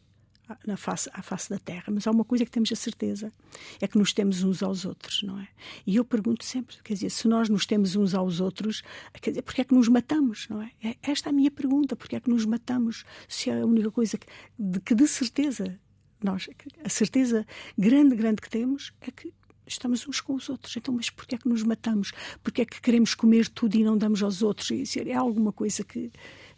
[0.67, 3.33] na face, à face da Terra, mas há uma coisa que temos a certeza,
[3.81, 5.49] é que nos temos uns aos outros, não é?
[5.87, 8.83] E eu pergunto sempre, quer dizer, se nós nos temos uns aos outros,
[9.21, 10.71] quer dizer, porque é que nos matamos, não é?
[10.83, 13.05] é esta é a minha pergunta, porque é que nos matamos?
[13.29, 14.27] Se é a única coisa que
[14.59, 15.79] de, que de certeza
[16.23, 16.49] nós,
[16.85, 17.47] a certeza
[17.77, 19.33] grande, grande que temos é que
[19.67, 20.77] estamos uns com os outros.
[20.77, 22.13] Então, mas porquê é que nos matamos?
[22.43, 24.71] Porquê é que queremos comer tudo e não damos aos outros?
[24.97, 26.11] É alguma coisa que,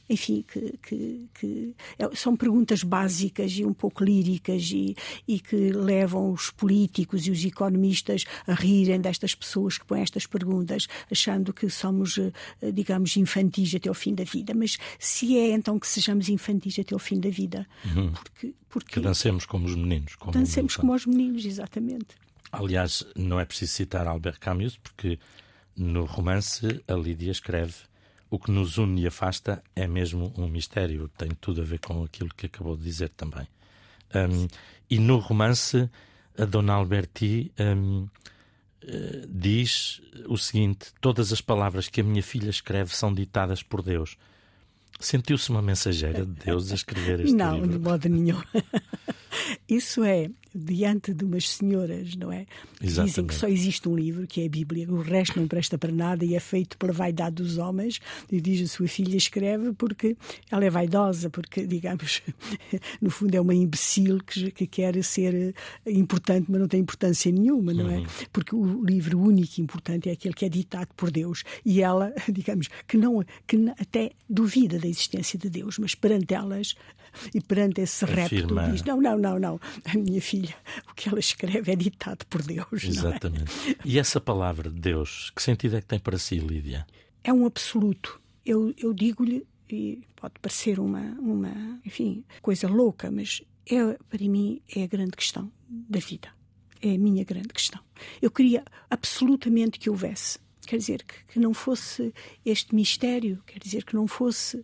[0.08, 4.94] enfim, que, que, que é, são perguntas básicas e um pouco líricas e,
[5.26, 10.26] e, que levam os políticos e os economistas a rirem destas pessoas que põem estas
[10.26, 12.32] perguntas, achando que somos, eh,
[12.72, 14.52] digamos, infantis até ao fim da vida.
[14.54, 18.12] Mas se é então que sejamos infantis até ao fim da vida, uhum.
[18.12, 18.94] porque, porque.
[18.94, 20.16] Que dancemos como os meninos.
[20.16, 22.23] Como dancemos como os meninos, exatamente.
[22.58, 25.18] Aliás, não é preciso citar Albert Camus, porque
[25.76, 27.74] no romance a Lídia escreve
[28.30, 31.08] o que nos une e afasta é mesmo um mistério.
[31.16, 33.46] Tem tudo a ver com aquilo que acabou de dizer também.
[34.14, 34.48] Um,
[34.88, 35.88] e no romance,
[36.36, 38.10] a Dona Alberti um, uh,
[38.82, 43.82] eh, diz o seguinte: Todas as palavras que a minha filha escreve são ditadas por
[43.82, 44.16] Deus.
[45.00, 47.66] Sentiu-se uma mensageira de Deus a escrever este não, livro?
[47.66, 48.40] Não, de modo nenhum.
[49.68, 52.46] Isso é diante de umas senhoras, não é?
[52.80, 53.10] Exatamente.
[53.10, 55.90] Dizem que só existe um livro, que é a Bíblia, o resto não presta para
[55.90, 58.00] nada e é feito pela vaidade dos homens.
[58.30, 60.16] E diz a sua filha escreve porque
[60.50, 62.22] ela é vaidosa, porque, digamos,
[63.02, 65.54] no fundo é uma imbecil que, que quer ser
[65.86, 67.98] importante, mas não tem importância nenhuma, não é?
[67.98, 68.06] Uhum.
[68.32, 71.42] Porque o livro único e importante é aquele que é ditado por Deus.
[71.64, 76.74] E ela, digamos, que não, que até duvida da existência de Deus, mas perante elas
[77.34, 80.54] e perante esse repto diz: Não, não, não, não, a minha filha,
[80.90, 82.84] o que ela escreve é ditado por Deus.
[82.84, 82.86] É?
[82.86, 83.70] Exatamente.
[83.70, 83.76] É?
[83.84, 86.86] E essa palavra de Deus, que sentido é que tem para si, Lídia?
[87.22, 88.20] É um absoluto.
[88.44, 94.60] Eu, eu digo-lhe, e pode parecer uma, uma, enfim, coisa louca, mas é, para mim
[94.74, 96.28] é a grande questão da vida.
[96.82, 97.80] É a minha grande questão.
[98.20, 100.38] Eu queria absolutamente que houvesse.
[100.66, 102.12] Quer dizer, que, que não fosse
[102.44, 104.62] este mistério, quer dizer, que não fosse.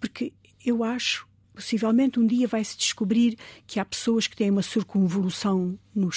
[0.00, 0.32] Porque
[0.64, 1.28] eu acho
[1.60, 6.08] Possivelmente um dia vai-se descobrir que há pessoas que têm uma circunvolução no,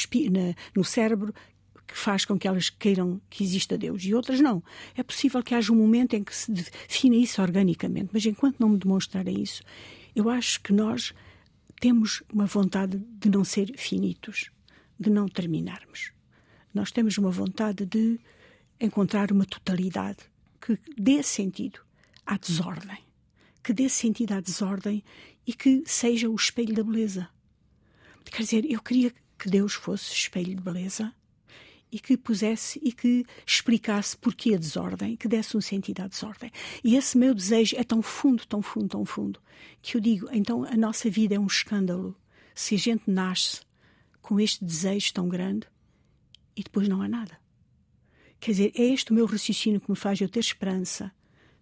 [0.73, 1.34] no cérebro
[1.86, 4.63] que faz com que elas queiram que exista Deus e outras não.
[4.95, 8.69] É possível que haja um momento em que se defina isso organicamente, mas enquanto não
[8.69, 9.62] me demonstrarem isso,
[10.15, 11.13] eu acho que nós
[11.82, 14.49] temos uma vontade de não ser finitos,
[14.97, 16.13] de não terminarmos.
[16.74, 18.18] Nós temos uma vontade de
[18.80, 20.20] encontrar uma totalidade
[20.61, 21.82] que dê sentido
[22.26, 22.99] à desordem,
[23.61, 25.03] que dê sentido à desordem
[25.46, 27.30] e que seja o espelho da beleza.
[28.26, 31.14] Quer dizer, eu queria que Deus fosse espelho de beleza
[31.91, 36.52] e que pusesse e que explicasse porquê a desordem, que desse um sentido à desordem.
[36.84, 39.39] E esse meu desejo é tão fundo, tão fundo, tão fundo,
[39.82, 42.16] que eu digo, então a nossa vida é um escândalo
[42.56, 43.62] se a gente nasce
[44.22, 45.68] com este desejo tão grande
[46.56, 47.38] e depois não há nada.
[48.39, 51.12] quer dizer, é este o meu raciocínio que me faz eu ter esperança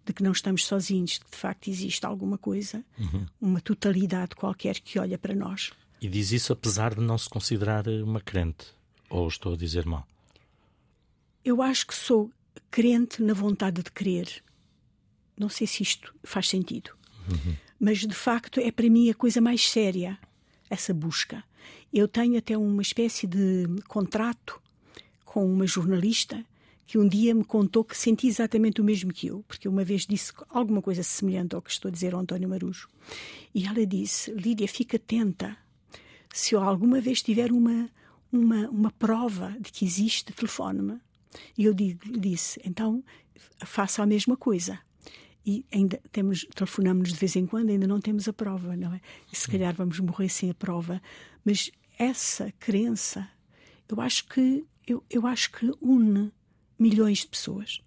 [0.04, 3.26] de que não estamos sozinhos, de que de facto existe alguma coisa, uhum.
[3.40, 5.70] uma totalidade qualquer que olha para nós.
[6.00, 8.66] E diz isso apesar de não se considerar uma crente?
[9.08, 10.06] Ou estou a dizer mal?
[11.44, 12.30] Eu acho que sou
[12.70, 14.42] crente na vontade de crer.
[15.38, 16.90] Não sei se isto faz sentido.
[17.28, 17.54] Uhum.
[17.78, 20.18] Mas de facto é para mim a coisa mais séria,
[20.70, 21.44] essa busca.
[21.92, 24.60] Eu tenho até uma espécie de contrato
[25.24, 26.44] com uma jornalista
[26.86, 30.06] que um dia me contou que sentia exatamente o mesmo que eu, porque uma vez
[30.06, 32.88] disse alguma coisa semelhante ao que estou a dizer ao António Marujo.
[33.54, 35.56] E ela disse: Lídia, fica atenta.
[36.32, 37.90] Se eu alguma vez tiver uma,
[38.32, 40.98] uma, uma prova de que existe, telefone-me.
[41.56, 43.02] E eu digo, disse: então
[43.64, 44.78] faça a mesma coisa.
[45.44, 49.00] E ainda temos, telefonamos de vez em quando, ainda não temos a prova, não é?
[49.32, 51.02] E se calhar vamos morrer sem a prova.
[51.44, 53.28] Mas essa crença,
[53.88, 56.32] eu acho que eu, eu acho que une
[56.82, 57.80] milhões de pessoas,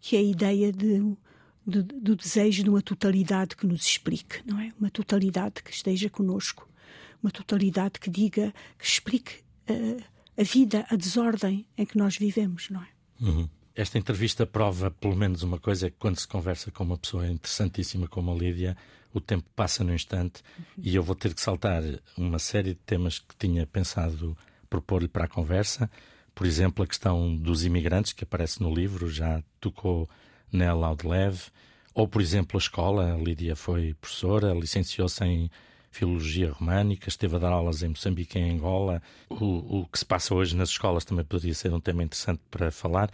[0.00, 1.00] que é a ideia de,
[1.66, 4.72] de, do desejo de uma totalidade que nos explique, não é?
[4.78, 6.68] Uma totalidade que esteja conosco,
[7.22, 10.02] uma totalidade que diga, que explique uh,
[10.36, 12.88] a vida, a desordem em que nós vivemos, não é?
[13.20, 13.48] Uhum.
[13.74, 17.28] Esta entrevista prova pelo menos uma coisa: é que quando se conversa com uma pessoa
[17.28, 18.76] interessantíssima como a Lídia,
[19.12, 20.64] o tempo passa no instante uhum.
[20.82, 21.82] e eu vou ter que saltar
[22.16, 24.36] uma série de temas que tinha pensado
[24.70, 25.90] propor-lhe para a conversa.
[26.38, 30.08] Por exemplo, a questão dos imigrantes, que aparece no livro, já tocou
[30.52, 31.46] nela ao de leve.
[31.92, 33.12] Ou, por exemplo, a escola.
[33.12, 35.50] A Lídia foi professora, licenciou-se em
[35.90, 39.02] Filologia Românica, esteve a dar aulas em Moçambique e em Angola.
[39.28, 42.70] O, o que se passa hoje nas escolas também poderia ser um tema interessante para
[42.70, 43.10] falar,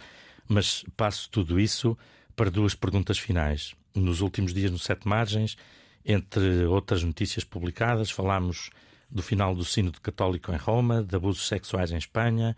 [0.47, 1.97] mas passo tudo isso
[2.35, 3.73] para duas perguntas finais.
[3.95, 5.57] Nos últimos dias, no Sete Margens,
[6.05, 8.69] entre outras notícias publicadas, falámos
[9.09, 12.55] do final do Sínodo Católico em Roma, de abusos sexuais em Espanha,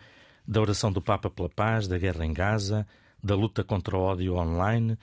[0.48, 2.88] da oração do Papa pela paz, da guerra em Gaza,
[3.22, 4.98] da luta contra o ódio online.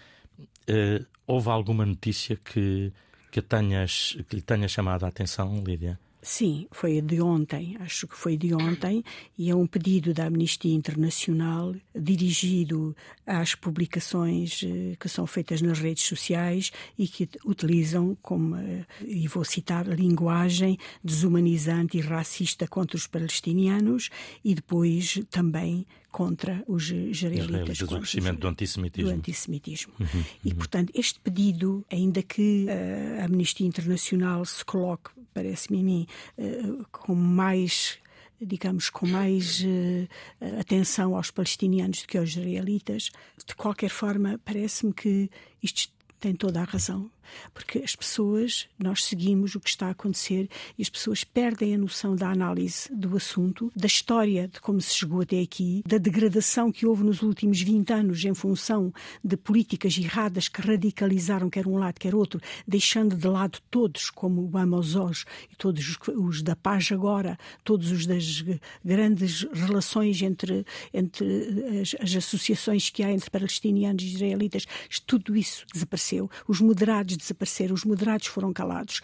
[0.68, 2.92] Uh, houve alguma notícia que,
[3.30, 5.99] que, tenhas, que lhe tenha chamado a atenção, Lídia?
[6.27, 9.05] Sim, foi de ontem, acho que foi de ontem,
[9.37, 12.97] e é um pedido da Amnistia Internacional dirigido
[13.27, 19.29] às publicações eh, que são feitas nas redes sociais e que utilizam, como, eh, e
[19.29, 24.09] vou citar, linguagem desumanizante e racista contra os palestinianos
[24.43, 27.81] e depois também contra os israelitas.
[27.81, 29.11] o crescimento do antissemitismo.
[29.11, 29.93] Do antissemitismo.
[29.99, 30.25] Uhum, uhum.
[30.45, 36.07] E, portanto, este pedido, ainda que uh, a Amnistia Internacional se coloque, parece-me a mim,
[36.39, 37.99] uh, com mais
[38.41, 43.11] digamos, com mais uh, atenção aos palestinianos do que aos israelitas.
[43.45, 45.29] De qualquer forma, parece-me que
[45.61, 45.91] isto
[46.21, 47.11] tem toda a razão.
[47.53, 50.49] Porque as pessoas, nós seguimos o que está a acontecer
[50.79, 54.95] e as pessoas perdem a noção da análise do assunto, da história de como se
[54.95, 59.97] chegou até aqui, da degradação que houve nos últimos 20 anos em função de políticas
[59.99, 65.25] erradas que radicalizaram quer um lado, quer outro, deixando de lado todos, como o Amazós
[65.51, 68.45] e todos os da paz agora, todos os das
[68.85, 74.66] grandes relações entre, entre as, as associações que há entre palestinianos e israelitas,
[75.07, 76.31] tudo isso desapareceu.
[76.49, 79.01] Os moderados desapareceram, os moderados foram calados,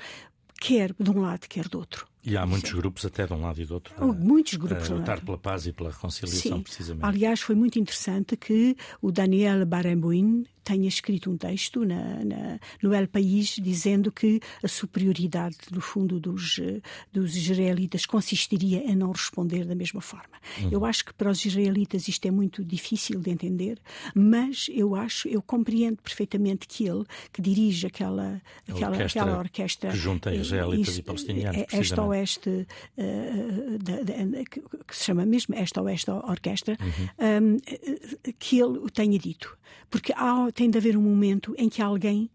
[0.61, 2.07] quer de um lado, quer do outro.
[2.23, 2.77] E há muitos Sim.
[2.77, 5.67] grupos, até de um lado e do outro, oh, muitos grupos a lutar pela paz
[5.67, 6.63] e pela reconciliação, Sim.
[6.63, 7.05] precisamente.
[7.07, 12.95] Aliás, foi muito interessante que o Daniel Barenboim tenha escrito um texto na, na, no
[12.95, 16.61] El País dizendo que a superioridade, no fundo, dos,
[17.13, 20.41] dos israelitas consistiria em não responder da mesma forma.
[20.61, 20.69] Uhum.
[20.71, 23.79] Eu acho que para os israelitas isto é muito difícil de entender,
[24.15, 29.91] mas eu acho, eu compreendo perfeitamente que ele, que dirige aquela, aquela, orquestra, aquela orquestra
[29.91, 35.05] que junta israelitas isso, e palestinianos, é, esta oeste, uh, da, da, que, que, se
[35.05, 37.55] chama mesmo esta oeste orquestra, uhum.
[37.55, 39.59] um, que ele o tenha dito.
[39.89, 42.31] Porque há, tem de haver um momento em que alguém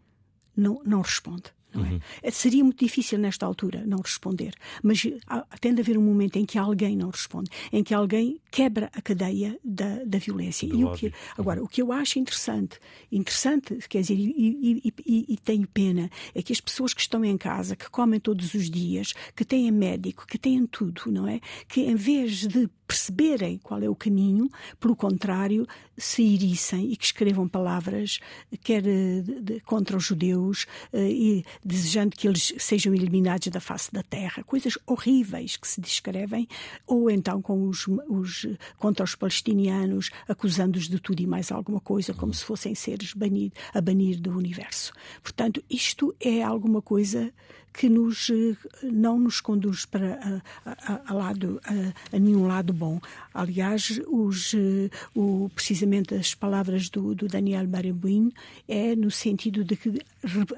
[0.58, 1.44] não, não responde.
[1.76, 2.00] Uhum.
[2.24, 2.32] É?
[2.32, 6.44] Seria muito difícil nesta altura não responder, mas há, tem de haver um momento em
[6.44, 10.66] que alguém não responde, em que alguém quebra a cadeia da, da violência.
[10.66, 11.66] e o que, agora, uhum.
[11.66, 12.80] o que eu acho interessante,
[13.12, 17.26] interessante, quer dizer, e, e, e, e, tenho pena, é que as pessoas que estão
[17.26, 21.42] em casa, que comem todos os dias, que têm médico, que têm tudo, não é?
[21.68, 24.50] Que em vez de perceberem qual é o caminho,
[24.80, 28.20] pelo contrário, se irissem e que escrevam palavras,
[28.64, 33.92] quer de, de, contra os judeus, eh, e desejando que eles sejam eliminados da face
[33.92, 36.48] da terra, coisas horríveis que se descrevem,
[36.86, 38.45] ou então com os, os
[38.78, 43.52] contra os palestinianos, acusando-os de tudo e mais alguma coisa, como se fossem seres banir,
[43.74, 44.94] a banir do universo.
[45.22, 47.32] Portanto, isto é alguma coisa
[47.78, 52.72] que nos, eh, não nos conduz para a, a, a lado, a, a, nenhum lado
[52.72, 53.00] bom.
[53.34, 58.32] Aliás, os, eh, o, precisamente as palavras do, do Daniel Barenboim
[58.68, 60.00] é no sentido de que,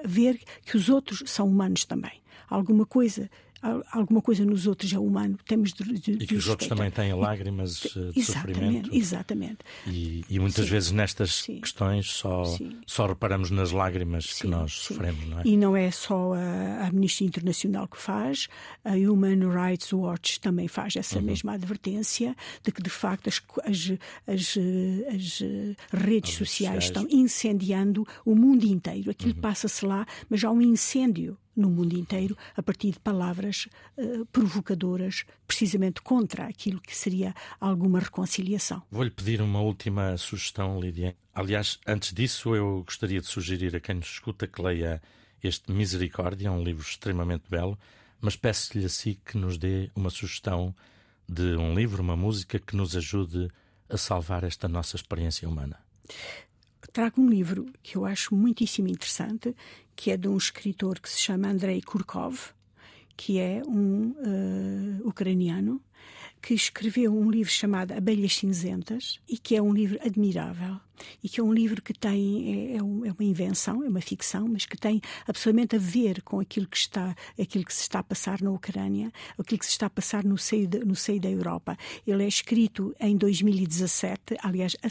[0.06, 2.22] ver que os outros são humanos também.
[2.50, 3.30] Alguma coisa
[3.92, 7.14] alguma coisa nos outros é humano, temos de, de E que os outros também têm
[7.14, 8.96] lágrimas eh, de exatamente, sofrimento.
[8.96, 9.58] Exatamente.
[9.88, 12.44] E, e muitas sim, vezes nestas sim, questões só,
[12.86, 15.44] só reparamos nas lágrimas que nós sofremos, não é?
[15.46, 18.48] E não é só a, a Amnistia Internacional que faz,
[18.84, 21.26] a Human Rights Watch também faz essa uhum.
[21.26, 23.92] mesma advertência de que, de facto, as, as,
[24.28, 24.58] as,
[25.14, 25.44] as
[25.92, 29.12] redes sociais, sociais estão incendiando o mundo inteiro.
[29.12, 29.42] Aquilo uhum.
[29.42, 35.26] passa-se lá, mas há um incêndio no mundo inteiro a partir de palavras uh, provocadoras,
[35.48, 38.84] precisamente contra aquilo que seria alguma reconciliação.
[38.92, 41.16] Vou-lhe pedir uma última sugestão, Lídia.
[41.34, 45.02] Aliás, antes disso, eu gostaria de sugerir a quem nos escuta que leia
[45.44, 47.78] este Misericórdia, um livro extremamente belo,
[48.22, 50.76] mas peço-lhe assim que nos dê uma sugestão
[51.28, 53.50] de um livro, uma música que nos ajude
[53.90, 55.78] a salvar esta nossa experiência humana
[56.98, 59.56] trago um livro que eu acho muitíssimo interessante,
[59.96, 62.40] que é de um escritor que se chama Andrei Kurkov,
[63.16, 65.80] que é um uh, ucraniano,
[66.42, 70.80] que escreveu um livro chamado Abelhas Cinzentas e que é um livro admirável
[71.24, 74.48] e que é um livro que tem é, é, é, uma invenção, é uma ficção,
[74.48, 78.04] mas que tem absolutamente a ver com aquilo que está, aquilo que se está a
[78.04, 81.30] passar na Ucrânia, aquilo que se está a passar no seio, de, no seio da
[81.30, 81.78] Europa.
[82.06, 84.88] Ele é escrito em 2017, aliás, a,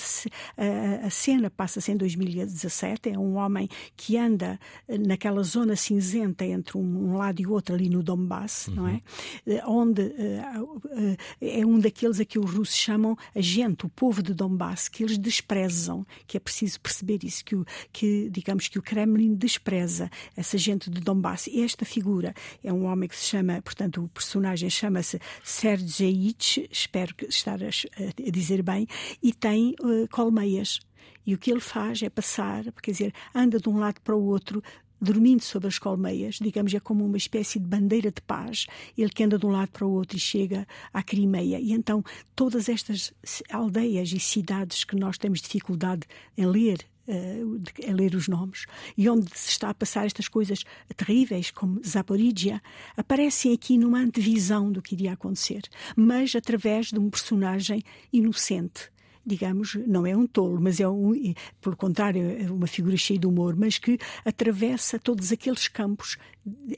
[0.62, 3.10] a, a cena passa-se em 2017.
[3.10, 7.74] É um homem que anda naquela zona cinzenta entre um, um lado e o outro
[7.74, 8.74] ali no Donbass, uhum.
[8.74, 9.00] não é?
[9.46, 13.88] Eh, onde uh, uh, é um daqueles a que os russos chamam a gente, o
[13.88, 15.95] povo de Donbass, que eles desprezam
[16.26, 20.90] que é preciso perceber isso, que, o, que digamos que o Kremlin despreza essa gente
[20.90, 21.48] de Donbass.
[21.48, 27.62] Esta figura é um homem que se chama, portanto, o personagem chama-se Sergeyich, espero estar
[27.62, 28.86] a, a, dizer bem,
[29.22, 30.80] e tem uh, colmeias.
[31.26, 34.24] E o que ele faz é passar, quer dizer, anda de um lado para o
[34.24, 34.62] outro,
[35.00, 38.66] dormindo sobre as colmeias, digamos, é como uma espécie de bandeira de paz,
[38.96, 41.58] ele que anda de um lado para o outro e chega à Crimeia.
[41.60, 42.02] E então
[42.34, 43.12] todas estas
[43.50, 46.02] aldeias e cidades que nós temos dificuldade
[46.36, 46.78] em ler,
[47.08, 48.66] Uh, a ler os nomes,
[48.98, 50.64] e onde se está a passar estas coisas
[50.96, 52.60] terríveis, como Zaporizhia,
[52.96, 55.62] aparecem aqui numa antevisão do que iria acontecer,
[55.94, 57.80] mas através de um personagem
[58.12, 58.90] inocente
[59.26, 61.12] digamos, não é um tolo, mas é um,
[61.60, 66.16] pelo contrário, é uma figura cheia de humor, mas que atravessa todos aqueles campos,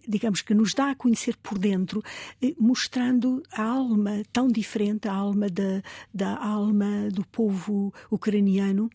[0.08, 2.02] digamos, que nos dá a conhecer por dentro,
[2.42, 5.82] eh, mostrando a alma tão diferente, a alma da,
[6.12, 8.90] da alma do povo ucraniano,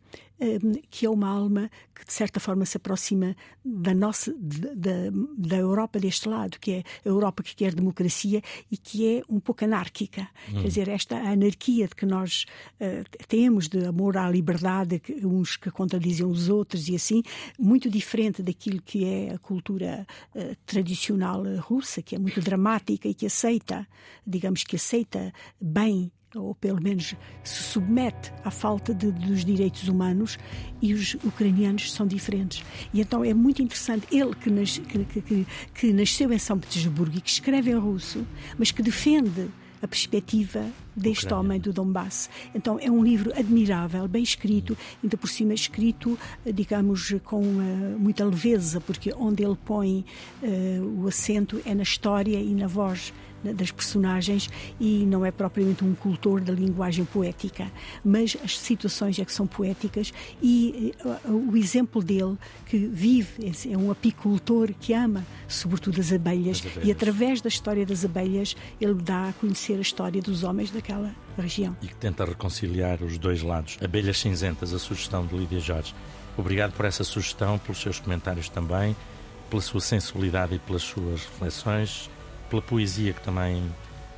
[0.90, 4.92] que é uma alma que de certa forma se aproxima da nossa da,
[5.38, 8.42] da Europa deste lado, que é a Europa que quer democracia
[8.72, 10.28] e que é um pouco anárquica.
[10.50, 10.62] Hum.
[10.62, 12.46] Quer dizer, esta anarquia de que nós
[12.80, 17.24] uh, temos de amor à liberdade, que, uns que contradizem os outros e assim,
[17.60, 23.14] muito diferente daquilo que é a cultura uh, tradicional russa, que é muito dramática e
[23.14, 23.88] que aceita,
[24.26, 30.38] digamos que aceita bem ou pelo menos se submete à falta de, dos direitos humanos
[30.82, 32.64] e os ucranianos são diferentes.
[32.94, 37.18] E então é muito interessante, ele que, nas, que, que, que nasceu em São Petersburgo
[37.18, 38.26] e que escreve em russo,
[38.58, 39.50] mas que defende
[39.84, 40.66] a perspectiva
[40.96, 41.40] deste Ucrânia.
[41.42, 42.30] homem do Donbass.
[42.56, 46.18] Então é um livro admirável, bem escrito, ainda por cima escrito,
[46.54, 50.06] digamos, com uh, muita leveza, porque onde ele põe
[50.42, 53.14] uh, o acento é na história e na voz
[53.44, 57.72] das personagens e não é propriamente um cultor da linguagem poética,
[58.04, 63.78] mas as situações é que são poéticas e uh, o exemplo dele que vive, é
[63.78, 68.56] um apicultor que ama sobretudo as abelhas, as abelhas, e através da história das abelhas
[68.80, 71.76] ele dá a conhecer a história dos homens daquela região.
[71.82, 73.78] E que tenta reconciliar os dois lados.
[73.84, 75.94] Abelhas Cinzentas, a sugestão de Lídia Jorge.
[76.38, 78.96] Obrigado por essa sugestão, pelos seus comentários também,
[79.50, 82.10] pela sua sensibilidade e pelas suas reflexões
[82.54, 83.64] pela poesia que também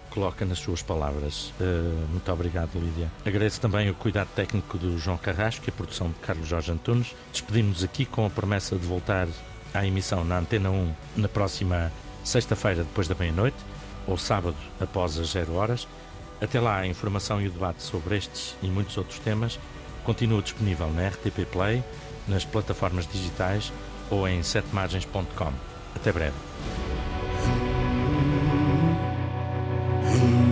[0.09, 1.53] coloca nas suas palavras.
[1.59, 3.09] Uh, muito obrigado, Lídia.
[3.25, 7.15] Agradeço também o cuidado técnico do João Carrasco e a produção de Carlos Jorge Antunes.
[7.31, 9.27] Despedimos-nos aqui com a promessa de voltar
[9.73, 11.91] à emissão na Antena 1 na próxima
[12.25, 13.57] sexta-feira, depois da meia-noite,
[14.05, 15.87] ou sábado, após as zero horas.
[16.41, 19.57] Até lá, a informação e o debate sobre estes e muitos outros temas
[20.03, 21.81] continua disponível na RTP Play,
[22.27, 23.71] nas plataformas digitais
[24.09, 25.53] ou em setemargens.com.
[25.95, 26.35] Até breve.
[30.23, 30.44] you.